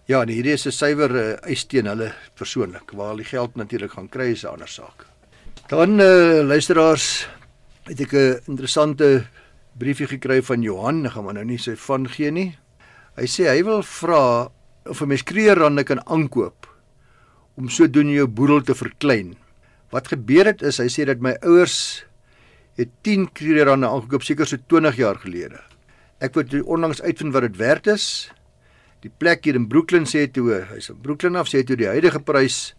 Ja, 0.06 0.24
nee, 0.24 0.34
hierdie 0.34 0.52
is 0.52 0.66
'n 0.66 0.72
suiwer 0.72 1.10
uh, 1.10 1.48
eis 1.48 1.64
teen 1.64 1.86
hulle 1.86 2.12
persoonlik, 2.34 2.92
waar 2.92 3.16
die 3.16 3.24
geld 3.24 3.56
natuurlik 3.56 3.92
gaan 3.92 4.08
kry 4.08 4.32
is 4.32 4.44
'n 4.44 4.48
ander 4.48 4.68
saak. 4.68 5.06
Dan 5.68 6.00
uh, 6.00 6.40
luisteraars, 6.44 7.28
het 7.84 8.00
ek 8.00 8.12
'n 8.12 8.40
interessante 8.46 9.26
briefie 9.78 10.06
gekry 10.06 10.42
van 10.42 10.62
Johan, 10.62 11.06
ek 11.06 11.12
gaan 11.12 11.24
maar 11.24 11.34
nou 11.34 11.44
nie 11.44 11.58
sy 11.58 11.76
van 11.76 12.08
gee 12.08 12.30
nie. 12.30 12.56
Hy 13.16 13.26
sê 13.26 13.48
hy 13.48 13.62
wil 13.64 13.82
vra 13.82 14.48
of 14.86 15.00
'n 15.00 15.08
mens 15.08 15.22
kreerrande 15.22 15.84
kan 15.84 16.00
aankoop 16.06 16.73
om 17.60 17.70
sodoende 17.70 18.16
jou 18.18 18.26
boedel 18.26 18.62
te 18.66 18.74
verklein. 18.74 19.34
Wat 19.94 20.10
gebeur 20.10 20.50
het 20.50 20.62
is 20.66 20.80
hy 20.82 20.88
sê 20.90 21.06
dat 21.06 21.22
my 21.22 21.36
ouers 21.46 22.04
het 22.78 22.90
10 23.06 23.28
kreerande 23.36 23.86
aangekoop 23.86 24.24
seker 24.26 24.48
so 24.48 24.58
20 24.58 24.98
jaar 24.98 25.20
gelede. 25.22 25.60
Ek 26.22 26.34
wou 26.34 26.62
onlangs 26.76 27.02
uitvind 27.02 27.34
wat 27.34 27.46
dit 27.46 27.60
werd 27.60 27.86
is. 27.94 28.06
Die 29.04 29.12
plek 29.12 29.44
hier 29.46 29.58
in 29.58 29.68
Brooklyn 29.70 30.08
sê 30.08 30.26
toe 30.32 30.64
hy's 30.72 30.90
in 30.90 30.98
Brooklyn 31.04 31.38
af 31.38 31.50
sê 31.50 31.62
toe 31.62 31.78
die 31.78 31.90
huidige 31.90 32.22
prys 32.24 32.74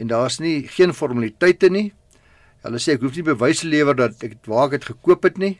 en 0.00 0.08
daar's 0.08 0.40
nie 0.40 0.64
geen 0.70 0.94
formaliteite 0.96 1.68
nie. 1.70 1.90
Hulle 2.64 2.80
sê 2.80 2.96
ek 2.96 3.04
hoef 3.04 3.18
nie 3.18 3.26
bewyse 3.26 3.68
lewer 3.68 3.98
dat 3.98 4.22
ek 4.24 4.38
waar 4.48 4.70
ek 4.70 4.78
dit 4.78 4.90
gekoop 4.94 5.28
het 5.28 5.40
nie 5.42 5.58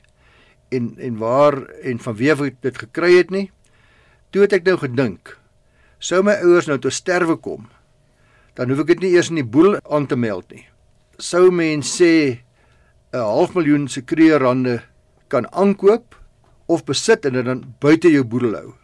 en 0.73 0.95
en 0.97 1.19
waar 1.21 1.61
en 1.85 2.01
van 2.01 2.17
wie 2.17 2.33
ek 2.33 2.63
dit 2.65 2.79
gekry 2.87 3.17
het 3.19 3.35
nie. 3.35 3.51
Toe 4.33 4.47
het 4.47 4.57
ek 4.57 4.65
nou 4.71 4.79
gedink 4.81 5.37
sou 6.05 6.23
my 6.25 6.39
ouers 6.45 6.67
nou 6.69 6.79
tot 6.81 6.93
sterwe 6.93 7.37
kom 7.41 7.69
dan 8.55 8.71
hoef 8.71 8.85
ek 8.85 8.95
dit 8.95 9.07
nie 9.07 9.15
eers 9.17 9.31
in 9.33 9.41
die 9.41 9.47
boel 9.47 9.79
aan 9.91 10.07
te 10.07 10.17
meld 10.17 10.47
nie. 10.55 10.65
Sou 11.19 11.51
mens 11.51 11.91
sê 12.01 12.39
'n 13.13 13.19
half 13.19 13.55
miljoen 13.55 13.89
se 13.89 14.03
kreerande 14.03 14.83
kan 15.29 15.47
aankoop 15.53 16.15
of 16.67 16.85
besit 16.85 17.25
en 17.27 17.33
dit 17.33 17.45
dan 17.45 17.65
buite 17.81 18.11
jou 18.11 18.25
boedel 18.25 18.55
hou. 18.55 18.75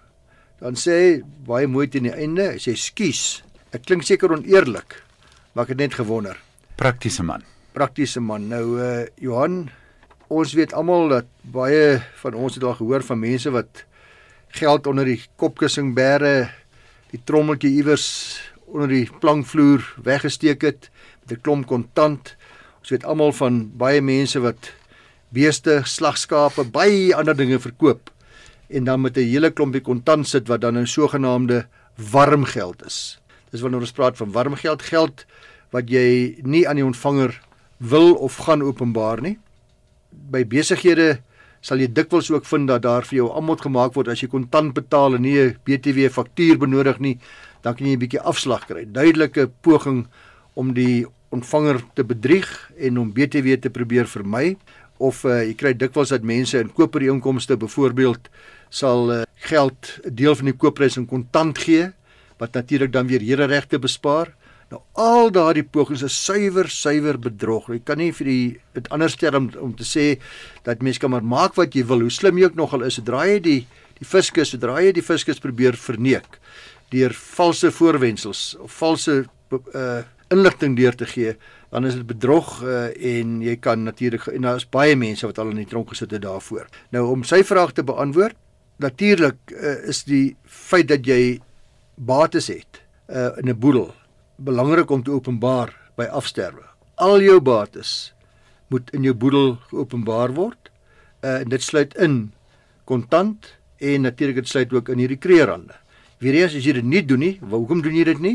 Dan 0.60 0.74
sê 0.74 0.92
hy 0.92 1.22
baie 1.46 1.66
mooi 1.66 1.88
teen 1.88 2.04
die 2.04 2.14
einde, 2.14 2.52
hy 2.52 2.58
sê 2.58 2.76
skuis. 2.76 3.42
Ek 3.72 3.86
klink 3.86 4.02
seker 4.02 4.32
oneerlik, 4.32 5.02
maar 5.54 5.64
ek 5.64 5.68
het 5.74 5.78
net 5.78 5.94
gewonder. 5.94 6.36
Praktiese 6.76 7.22
man. 7.22 7.42
Praktiese 7.72 8.20
man. 8.20 8.48
Nou 8.48 8.78
uh 8.78 9.06
Johan, 9.16 9.70
ons 10.28 10.54
weet 10.54 10.72
almal 10.72 11.08
dat 11.08 11.26
baie 11.42 12.02
van 12.22 12.34
ons 12.34 12.54
het 12.54 12.64
al 12.64 12.74
gehoor 12.74 13.02
van 13.02 13.18
mense 13.18 13.50
wat 13.50 13.84
geld 14.58 14.86
onder 14.86 15.04
die 15.04 15.20
kopkussing 15.38 15.94
bære, 15.94 16.50
die 17.10 17.20
trommeltjie 17.24 17.70
iewers 17.78 18.06
onder 18.70 18.88
die 18.88 19.08
plankvloer 19.20 19.84
weggesteek 20.02 20.62
het 20.62 20.90
met 21.22 21.38
'n 21.38 21.40
klomp 21.42 21.66
kontant. 21.66 22.36
Ons 22.80 22.90
weet 22.90 23.04
almal 23.04 23.32
van 23.32 23.70
baie 23.76 24.00
mense 24.00 24.40
wat 24.40 24.72
beeste, 25.28 25.80
slagskape, 25.84 26.64
baie 26.64 27.14
ander 27.14 27.36
dinge 27.36 27.58
verkoop 27.58 28.10
en 28.68 28.84
dan 28.84 29.00
met 29.00 29.16
'n 29.16 29.30
hele 29.30 29.50
klompie 29.50 29.80
kontant 29.80 30.28
sit 30.28 30.48
wat 30.48 30.60
dan 30.60 30.78
'n 30.78 30.86
sogenaamde 30.86 31.66
warm 32.10 32.44
geld 32.44 32.84
is. 32.86 33.18
Dis 33.50 33.60
wanneer 33.60 33.80
ons 33.80 33.92
praat 33.92 34.16
van 34.16 34.32
warm 34.32 34.54
geld, 34.54 34.82
geld 34.82 35.26
wat 35.70 35.90
jy 35.90 36.38
nie 36.42 36.68
aan 36.68 36.76
die 36.76 36.84
ontvanger 36.84 37.40
wil 37.76 38.14
of 38.14 38.36
gaan 38.36 38.62
openbaar 38.62 39.20
nie. 39.20 39.38
By 40.10 40.44
besighede 40.44 41.20
sal 41.60 41.78
jy 41.78 41.92
dikwels 41.92 42.30
ook 42.30 42.46
vind 42.48 42.68
dat 42.68 42.82
daar 42.82 43.04
vir 43.04 43.16
jou 43.16 43.36
aanbod 43.36 43.60
gemaak 43.60 43.94
word 43.94 44.08
as 44.08 44.20
jy 44.20 44.28
kontant 44.28 44.74
betaal 44.74 45.14
en 45.14 45.22
nie 45.22 45.38
'n 45.38 45.56
BTW 45.64 46.08
faktuur 46.08 46.58
benodig 46.58 46.98
nie, 46.98 47.18
dan 47.62 47.74
kan 47.74 47.86
jy 47.86 47.94
'n 47.94 47.98
bietjie 47.98 48.20
afslag 48.20 48.66
kry. 48.66 48.84
Duidelike 48.84 49.50
poging 49.60 50.06
om 50.54 50.74
die 50.74 51.06
ontvanger 51.30 51.80
te 51.94 52.04
bedrieg 52.04 52.48
en 52.78 52.98
om 52.98 53.12
BTW 53.12 53.56
te 53.60 53.70
probeer 53.70 54.06
vermy 54.06 54.56
of 55.00 55.24
uh, 55.24 55.40
jy 55.46 55.54
kry 55.56 55.72
dikwels 55.76 56.12
dat 56.12 56.26
mense 56.26 56.58
in 56.58 56.72
koopereinkomste 56.76 57.56
byvoorbeeld 57.56 58.28
sal 58.68 59.12
uh, 59.12 59.22
geld 59.48 59.98
deel 60.04 60.36
van 60.36 60.50
die 60.50 60.56
koopprys 60.56 60.98
in 61.00 61.06
kontant 61.06 61.58
gee 61.58 61.88
wat 62.40 62.52
natuurlik 62.56 62.92
dan 62.92 63.06
weer 63.06 63.20
here 63.20 63.46
regte 63.48 63.78
bespaar. 63.78 64.32
Nou 64.70 64.80
al 65.02 65.32
daardie 65.34 65.64
pogings 65.66 66.04
is 66.06 66.14
suiwer 66.14 66.68
suiwer 66.70 67.18
bedrog. 67.18 67.68
Jy 67.74 67.80
kan 67.84 67.98
nie 67.98 68.12
vir 68.14 68.28
die 68.30 68.44
dit 68.76 68.90
anders 68.94 69.16
stel 69.18 69.36
om, 69.36 69.74
te 69.76 69.84
sê 69.84 70.06
dat 70.64 70.84
mense 70.84 71.02
kan 71.02 71.10
maar 71.10 71.26
maak 71.26 71.58
wat 71.58 71.74
jy 71.74 71.84
wil. 71.88 72.04
Hoe 72.06 72.14
slim 72.14 72.38
jy 72.38 72.48
ook 72.48 72.58
nogal 72.60 72.86
is, 72.86 73.00
sodra 73.00 73.26
jy 73.28 73.40
die 73.44 73.60
die 74.00 74.08
fiskus, 74.08 74.54
sodra 74.54 74.78
jy 74.80 74.94
die 74.96 75.04
fiskus 75.04 75.42
probeer 75.42 75.76
verneek 75.76 76.38
deur 76.90 77.14
valse 77.14 77.70
voorwendsels 77.70 78.56
of 78.60 78.72
valse 78.72 79.24
uh 79.74 80.00
inligting 80.30 80.76
deur 80.78 80.94
te 80.94 81.06
gee, 81.10 81.34
dan 81.74 81.86
is 81.86 81.96
dit 81.98 82.06
bedrog 82.06 82.60
uh, 82.62 82.84
en 82.94 83.40
jy 83.42 83.56
kan 83.62 83.82
natuurlik 83.82 84.28
en 84.30 84.46
daar 84.46 84.60
is 84.60 84.66
baie 84.70 84.94
mense 84.94 85.26
wat 85.26 85.40
al 85.42 85.50
in 85.50 85.58
die 85.58 85.66
tronk 85.66 85.90
gesit 85.90 86.12
het 86.14 86.22
daarvoor. 86.22 86.68
Nou 86.94 87.08
om 87.10 87.24
sy 87.26 87.40
vraag 87.46 87.74
te 87.74 87.82
beantwoord, 87.82 88.36
natuurlik 88.78 89.50
uh, 89.50 89.74
is 89.90 90.04
die 90.06 90.36
feit 90.46 90.86
dat 90.90 91.06
jy 91.06 91.40
bates 91.98 92.46
het 92.52 92.82
uh, 93.10 93.34
in 93.42 93.50
'n 93.50 93.58
boedel 93.58 93.90
belangrik 94.38 94.90
om 94.90 95.02
te 95.02 95.10
openbaar 95.10 95.74
by 95.96 96.06
afsterwe. 96.06 96.64
Al 96.94 97.20
jou 97.20 97.40
bates 97.40 98.14
moet 98.68 98.90
in 98.94 99.02
jou 99.02 99.14
boedel 99.14 99.58
geopenbaar 99.70 100.32
word. 100.34 100.70
Uh, 101.20 101.40
en 101.42 101.48
dit 101.48 101.62
sluit 101.62 101.94
in 101.98 102.32
kontant 102.84 103.58
en 103.78 104.02
natuurlik 104.02 104.36
dit 104.36 104.48
sluit 104.48 104.72
ook 104.72 104.88
in 104.88 104.98
hierdie 104.98 105.18
kreerande. 105.18 105.74
Weer 106.20 106.36
eens 106.36 106.52
as 106.52 106.66
jy 106.68 106.74
dit 106.76 106.84
nie 106.84 107.00
doen 107.00 107.22
nie, 107.22 107.34
hoekom 107.48 107.80
doen 107.80 107.94
jy 107.96 108.02
dit 108.04 108.18
nie? 108.20 108.34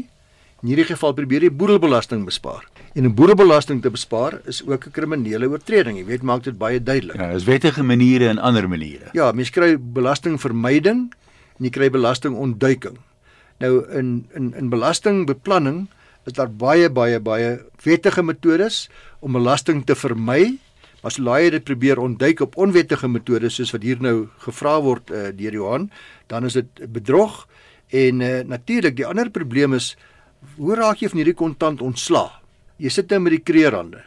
In 0.63 0.71
hierdie 0.71 0.87
geval 0.89 1.11
probeer 1.13 1.43
jy 1.45 1.51
boedelbelasting 1.53 2.23
bespaar. 2.25 2.63
En 2.97 3.05
'n 3.05 3.13
boedelbelasting 3.13 3.83
te 3.83 3.91
bespaar 3.93 4.41
is 4.49 4.63
ook 4.65 4.87
'n 4.87 4.91
kriminele 4.91 5.45
oortreding. 5.49 5.97
Jy 5.97 6.05
weet, 6.05 6.23
maak 6.23 6.43
dit 6.43 6.57
baie 6.57 6.81
duidelik. 6.81 7.15
Ja, 7.15 7.29
is 7.29 7.43
wettige 7.43 7.83
maniere 7.83 8.27
en 8.27 8.39
ander 8.39 8.67
maniere. 8.69 9.09
Ja, 9.13 9.31
mens 9.31 9.49
kry 9.49 9.77
belastingvermyding 9.77 11.13
en 11.57 11.63
jy 11.63 11.69
kry 11.69 11.89
belastingontduiking. 11.89 12.97
Nou 13.59 13.85
in 13.91 14.25
in 14.33 14.53
in 14.55 14.69
belastingbeplanning 14.69 15.87
is 16.25 16.33
daar 16.33 16.49
baie 16.49 16.89
baie 16.89 17.19
baie 17.19 17.61
wettige 17.83 18.23
metodes 18.23 18.89
om 19.19 19.31
belasting 19.31 19.85
te 19.85 19.95
vermy. 19.95 20.57
Maar 21.01 21.11
as 21.11 21.17
jy 21.17 21.49
dit 21.49 21.63
probeer 21.63 21.99
ontduik 21.99 22.39
op 22.39 22.57
onwettige 22.57 23.07
metodes 23.07 23.55
soos 23.55 23.71
wat 23.71 23.83
hier 23.83 24.01
nou 24.01 24.27
gevra 24.37 24.81
word 24.81 25.11
uh, 25.11 25.29
deur 25.35 25.53
Johan, 25.53 25.91
dan 26.27 26.45
is 26.45 26.53
dit 26.53 26.91
bedrog 26.91 27.45
en 27.89 28.21
uh, 28.21 28.41
natuurlik 28.43 28.95
die 28.95 29.05
ander 29.05 29.29
probleem 29.29 29.73
is 29.73 29.95
hoe 30.57 30.75
raak 30.75 31.01
jy 31.01 31.09
van 31.09 31.21
hierdie 31.21 31.37
kontant 31.37 31.81
ontslaa? 31.81 32.41
Jy 32.77 32.89
sit 32.89 33.09
nou 33.09 33.19
met 33.25 33.37
die 33.37 33.43
kreerande. 33.43 34.03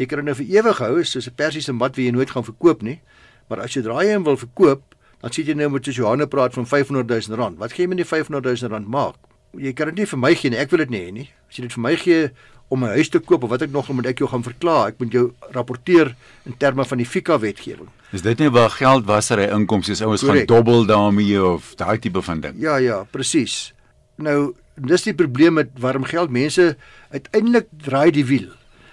Jy 0.00 0.06
kan 0.10 0.24
nou 0.24 0.34
vir 0.34 0.48
ewig 0.58 0.78
hou 0.78 1.04
soos 1.04 1.28
'n 1.28 1.36
persiese 1.36 1.72
mat 1.72 1.96
wat 1.96 2.04
jy 2.04 2.10
nooit 2.10 2.30
gaan 2.30 2.44
verkoop 2.44 2.82
nie. 2.82 3.00
Maar 3.48 3.60
as 3.60 3.74
jy 3.76 3.82
draai 3.82 4.08
en 4.08 4.24
wil 4.24 4.36
verkoop, 4.36 4.82
dan 5.20 5.32
sit 5.32 5.46
jy 5.46 5.54
nou 5.54 5.68
met 5.70 5.84
soos 5.84 5.96
Johanne 5.96 6.26
praat 6.26 6.54
van 6.54 6.66
500 6.66 7.08
000 7.28 7.36
rand. 7.36 7.58
Wat 7.58 7.72
gee 7.72 7.84
jy 7.84 7.88
met 7.88 7.96
die 7.98 8.06
500 8.06 8.44
000 8.44 8.72
rand 8.72 8.88
maak? 8.88 9.16
Jy 9.58 9.72
kan 9.76 9.90
dit 9.92 10.02
nie 10.02 10.08
vir 10.08 10.18
my 10.18 10.34
gee 10.34 10.50
nie. 10.50 10.58
Ek 10.58 10.70
wil 10.72 10.84
dit 10.84 10.90
nie 10.90 11.00
hê 11.00 11.12
nie. 11.12 11.28
As 11.48 11.58
jy 11.58 11.66
dit 11.66 11.74
vir 11.76 11.82
my 11.84 11.96
gee 11.96 12.30
om 12.72 12.84
'n 12.84 12.94
huis 12.96 13.08
te 13.08 13.20
koop 13.20 13.44
of 13.44 13.50
wat 13.50 13.62
ek 13.62 13.70
nog 13.70 13.88
moet 13.92 14.06
ek 14.06 14.18
jou 14.18 14.28
gaan 14.28 14.42
verklaar. 14.42 14.88
Ek 14.88 14.98
moet 14.98 15.12
jou 15.12 15.32
rapporteer 15.52 16.14
in 16.46 16.56
terme 16.56 16.84
van 16.84 16.98
die 16.98 17.06
FICA 17.06 17.38
wetgewing. 17.38 17.88
Is 18.12 18.22
dit 18.22 18.38
nie 18.38 18.50
waar 18.50 18.70
geld 18.70 19.04
wassery 19.04 19.48
inkomste 19.52 19.92
is 19.92 20.02
ouens 20.02 20.22
gaan 20.22 20.46
dobbel 20.46 20.86
daarmee 20.86 21.44
of 21.44 21.74
daai 21.76 21.98
tipe 21.98 22.22
van 22.22 22.40
ding? 22.40 22.54
Ja 22.58 22.76
ja, 22.76 23.04
presies. 23.10 23.74
Nou 24.16 24.54
dis 24.76 25.02
die 25.02 25.14
probleem 25.14 25.54
met 25.54 25.68
waarom 25.78 26.04
geld 26.04 26.30
mense 26.30 26.76
uiteindelik 27.10 27.68
draai 27.76 28.10
die 28.10 28.24
wiel. 28.24 28.48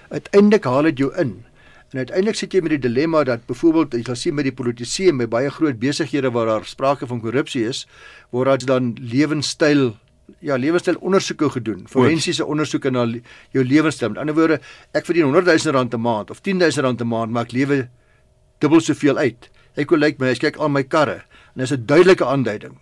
Uiteindelik 0.09 0.63
haal 0.63 0.83
dit 0.83 0.97
jou 0.97 1.15
in. 1.15 1.45
En 1.89 1.97
uiteindelik 1.97 2.35
sit 2.35 2.53
jy 2.53 2.61
met 2.61 2.75
die 2.75 2.83
dilemma 2.83 3.23
dat 3.23 3.45
byvoorbeeld 3.49 3.93
jy 3.93 4.03
sal 4.05 4.15
sien 4.15 4.35
met 4.35 4.45
die 4.45 4.53
politici 4.53 5.07
en 5.09 5.15
met 5.15 5.29
baie 5.29 5.49
groot 5.49 5.79
besighede 5.79 6.29
waar 6.31 6.45
daar 6.45 6.65
sprake 6.65 7.07
van 7.07 7.21
korrupsie 7.21 7.63
is, 7.65 7.87
waar 8.29 8.45
daar 8.45 8.65
dan 8.65 8.93
lewenstyl 9.01 9.95
ja, 10.39 10.57
lewenstyl 10.57 10.97
ondersoeke 10.99 11.49
gedoen, 11.49 11.85
forensiese 11.87 12.45
ondersoeke 12.45 12.91
na 12.91 13.05
jou 13.55 13.63
lewenstyl. 13.65 14.09
Met 14.09 14.17
ander 14.17 14.35
woorde, 14.35 14.59
ek 14.91 15.05
verdien 15.05 15.29
100 15.29 15.45
000 15.63 15.75
rand 15.75 15.93
'n 15.93 16.01
maand 16.01 16.29
of 16.31 16.41
10 16.41 16.57
000 16.57 16.85
rand 16.85 17.01
'n 17.01 17.07
maand, 17.07 17.31
maar 17.31 17.43
ek 17.43 17.51
lewe 17.51 17.89
dubbel 18.59 18.81
soveel 18.81 19.17
uit. 19.17 19.49
Ek 19.75 19.89
wil 19.89 19.99
lyk 19.99 20.19
my, 20.19 20.29
as 20.29 20.39
kyk 20.39 20.57
al 20.57 20.69
my 20.69 20.83
karre 20.83 21.23
en 21.55 21.63
dis 21.63 21.71
'n 21.71 21.85
duidelike 21.85 22.25
aanduiding 22.25 22.77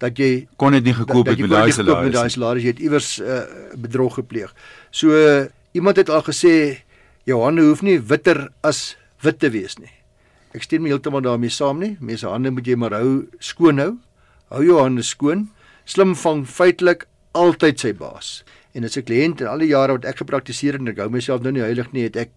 dat 0.00 0.16
jy 0.18 0.48
kon 0.56 0.72
dit 0.72 0.84
nie 0.84 0.96
gekoop 0.96 1.28
het 1.28 1.38
met 1.38 1.50
daai 1.50 1.72
salaris. 1.72 2.08
Met 2.08 2.16
daai 2.16 2.32
salaris 2.32 2.64
jy 2.64 2.72
het 2.72 2.80
iewers 2.80 3.18
uh, 3.20 3.44
bedrog 3.76 4.14
gepleeg. 4.14 4.54
So 4.90 5.12
uh, 5.12 5.46
iemand 5.76 6.00
het 6.00 6.08
al 6.08 6.24
gesê 6.24 6.80
jou 7.28 7.42
hande 7.44 7.66
hoef 7.68 7.82
nie 7.82 7.98
witter 8.00 8.48
as 8.64 8.96
wit 9.20 9.38
te 9.38 9.50
wees 9.52 9.76
nie. 9.78 9.92
Ek 10.56 10.64
stem 10.64 10.88
heeltemal 10.88 11.22
daarmee 11.22 11.52
saam 11.52 11.78
nie. 11.78 11.96
Mense 12.00 12.26
hande 12.26 12.50
moet 12.50 12.66
jy 12.66 12.78
maar 12.80 12.96
hou 12.96 13.28
skoon 13.38 13.78
hou. 13.78 13.92
Hou 14.50 14.64
jou 14.64 14.80
hande 14.80 15.04
skoon. 15.06 15.50
Slim 15.84 16.14
vang 16.14 16.46
feitelik 16.46 17.06
altyd 17.32 17.80
sy 17.80 17.92
baas. 17.92 18.44
En 18.74 18.84
as 18.84 18.96
'n 18.96 19.02
kliënt 19.02 19.40
en 19.40 19.46
al 19.46 19.58
die 19.58 19.72
jare 19.74 19.92
wat 19.92 20.04
ek 20.04 20.16
gepraktiseer 20.16 20.72
het 20.72 20.80
en 20.80 20.88
ek 20.88 20.98
hou 20.98 21.10
myself 21.10 21.42
nou 21.42 21.52
nie 21.52 21.62
heilig 21.62 21.92
nie, 21.92 22.02
het 22.02 22.16
ek 22.16 22.30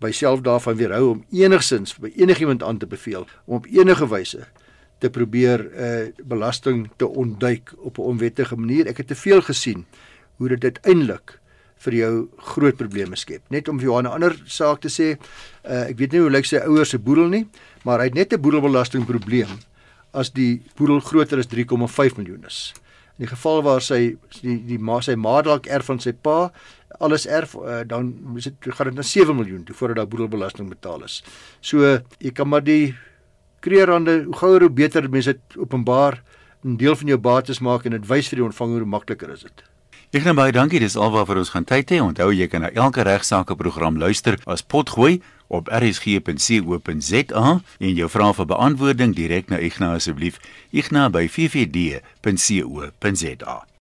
myself 0.00 0.40
daarvan 0.40 0.76
weerhou 0.76 1.10
om 1.10 1.24
enigsins 1.32 1.94
by 1.98 2.12
enigiemand 2.16 2.62
aan 2.62 2.78
te 2.78 2.86
beveel 2.86 3.26
om 3.46 3.56
op 3.56 3.66
enige 3.66 4.08
wyse 4.08 4.46
te 4.98 5.10
probeer 5.10 5.66
uh 5.74 6.10
belasting 6.24 6.90
te 6.96 7.08
ontduik 7.08 7.72
op 7.78 7.98
'n 7.98 8.02
onwettige 8.02 8.56
manier. 8.56 8.86
Ek 8.86 8.96
het 8.96 9.06
te 9.06 9.14
veel 9.14 9.42
gesien 9.42 9.86
hoe 10.36 10.48
dit 10.48 10.64
uiteindelik 10.64 11.38
vir 11.76 11.94
jou 11.94 12.28
groot 12.36 12.76
probleme 12.76 13.16
skep. 13.16 13.42
Net 13.48 13.68
om 13.68 13.78
vir 13.78 13.88
jou 13.88 14.02
'n 14.02 14.06
ander 14.06 14.42
saak 14.44 14.80
te 14.80 14.88
sê, 14.88 15.18
uh 15.64 15.88
ek 15.90 15.98
weet 15.98 16.12
nie 16.12 16.20
hoe 16.20 16.30
lyk 16.30 16.44
sy 16.44 16.56
ouers 16.56 16.90
se 16.90 16.98
boedel 16.98 17.28
nie, 17.28 17.46
maar 17.84 17.98
hy 17.98 18.04
het 18.04 18.14
net 18.14 18.32
'n 18.32 18.40
boedelbelasting 18.40 19.06
probleem 19.06 19.48
as 20.12 20.32
die 20.36 20.62
boedel 20.76 21.00
groter 21.00 21.40
as 21.40 21.50
3,5 21.50 22.18
miljoen 22.20 22.44
is. 22.46 22.72
In 23.18 23.26
die 23.26 23.32
geval 23.32 23.62
waar 23.62 23.84
sy 23.84 24.16
die 24.40 24.58
die 24.66 24.78
ma 24.78 25.00
sy 25.04 25.14
ma 25.16 25.40
dalk 25.44 25.66
erf 25.66 25.90
van 25.90 26.00
sy 26.00 26.12
pa, 26.12 26.50
alles 27.00 27.26
erf, 27.26 27.54
uh, 27.56 27.82
dan 27.88 28.12
is 28.36 28.48
dit 28.50 28.68
gaan 28.76 28.92
dit 28.92 29.00
na 29.00 29.06
7 29.06 29.36
miljoen 29.36 29.64
toe 29.64 29.76
voordat 29.76 30.02
daai 30.02 30.12
boedelbelasting 30.14 30.68
betaal 30.68 31.04
is. 31.04 31.22
So 31.60 31.98
jy 32.18 32.32
kan 32.34 32.48
maar 32.48 32.64
die 32.64 32.94
kreerande, 33.62 34.22
hoe 34.26 34.36
gouer 34.36 34.66
hoe 34.66 34.70
beter 34.70 35.08
mense 35.10 35.36
dit 35.36 35.58
openbaar, 35.58 36.22
'n 36.64 36.76
deel 36.76 36.96
van 36.96 37.08
jou 37.08 37.18
bates 37.18 37.60
maak 37.60 37.84
en 37.84 37.92
dit 37.92 38.06
wys 38.06 38.28
vir 38.28 38.36
die 38.36 38.44
ontvanger 38.44 38.78
hoe 38.78 38.88
makliker 38.88 39.30
is 39.30 39.42
dit. 39.42 39.62
Ek 40.12 40.24
net 40.24 40.36
baie 40.36 40.52
dankie, 40.52 40.78
dis 40.78 40.96
alwaar 40.96 41.24
vir 41.26 41.38
ons 41.40 41.50
gaan 41.54 41.64
tyd 41.64 41.90
hê. 41.90 41.98
Onthou 42.04 42.30
jy 42.36 42.46
kan 42.46 42.60
na 42.60 42.68
elke 42.70 43.02
regsaake 43.02 43.56
program 43.56 43.96
luister 43.96 44.36
as 44.46 44.62
potgooi 44.62 45.22
op 45.52 45.68
rsg.co.za 45.68 47.44
en 47.78 47.92
jou 47.94 48.08
vrae 48.10 48.32
vir 48.38 48.48
beantwoording 48.54 49.12
direk 49.16 49.46
na 49.52 49.58
Ignas 49.60 50.02
asseblief. 50.02 50.40
Ignas 50.72 51.12
by 51.12 51.28
ffd.co.za. 51.28 52.12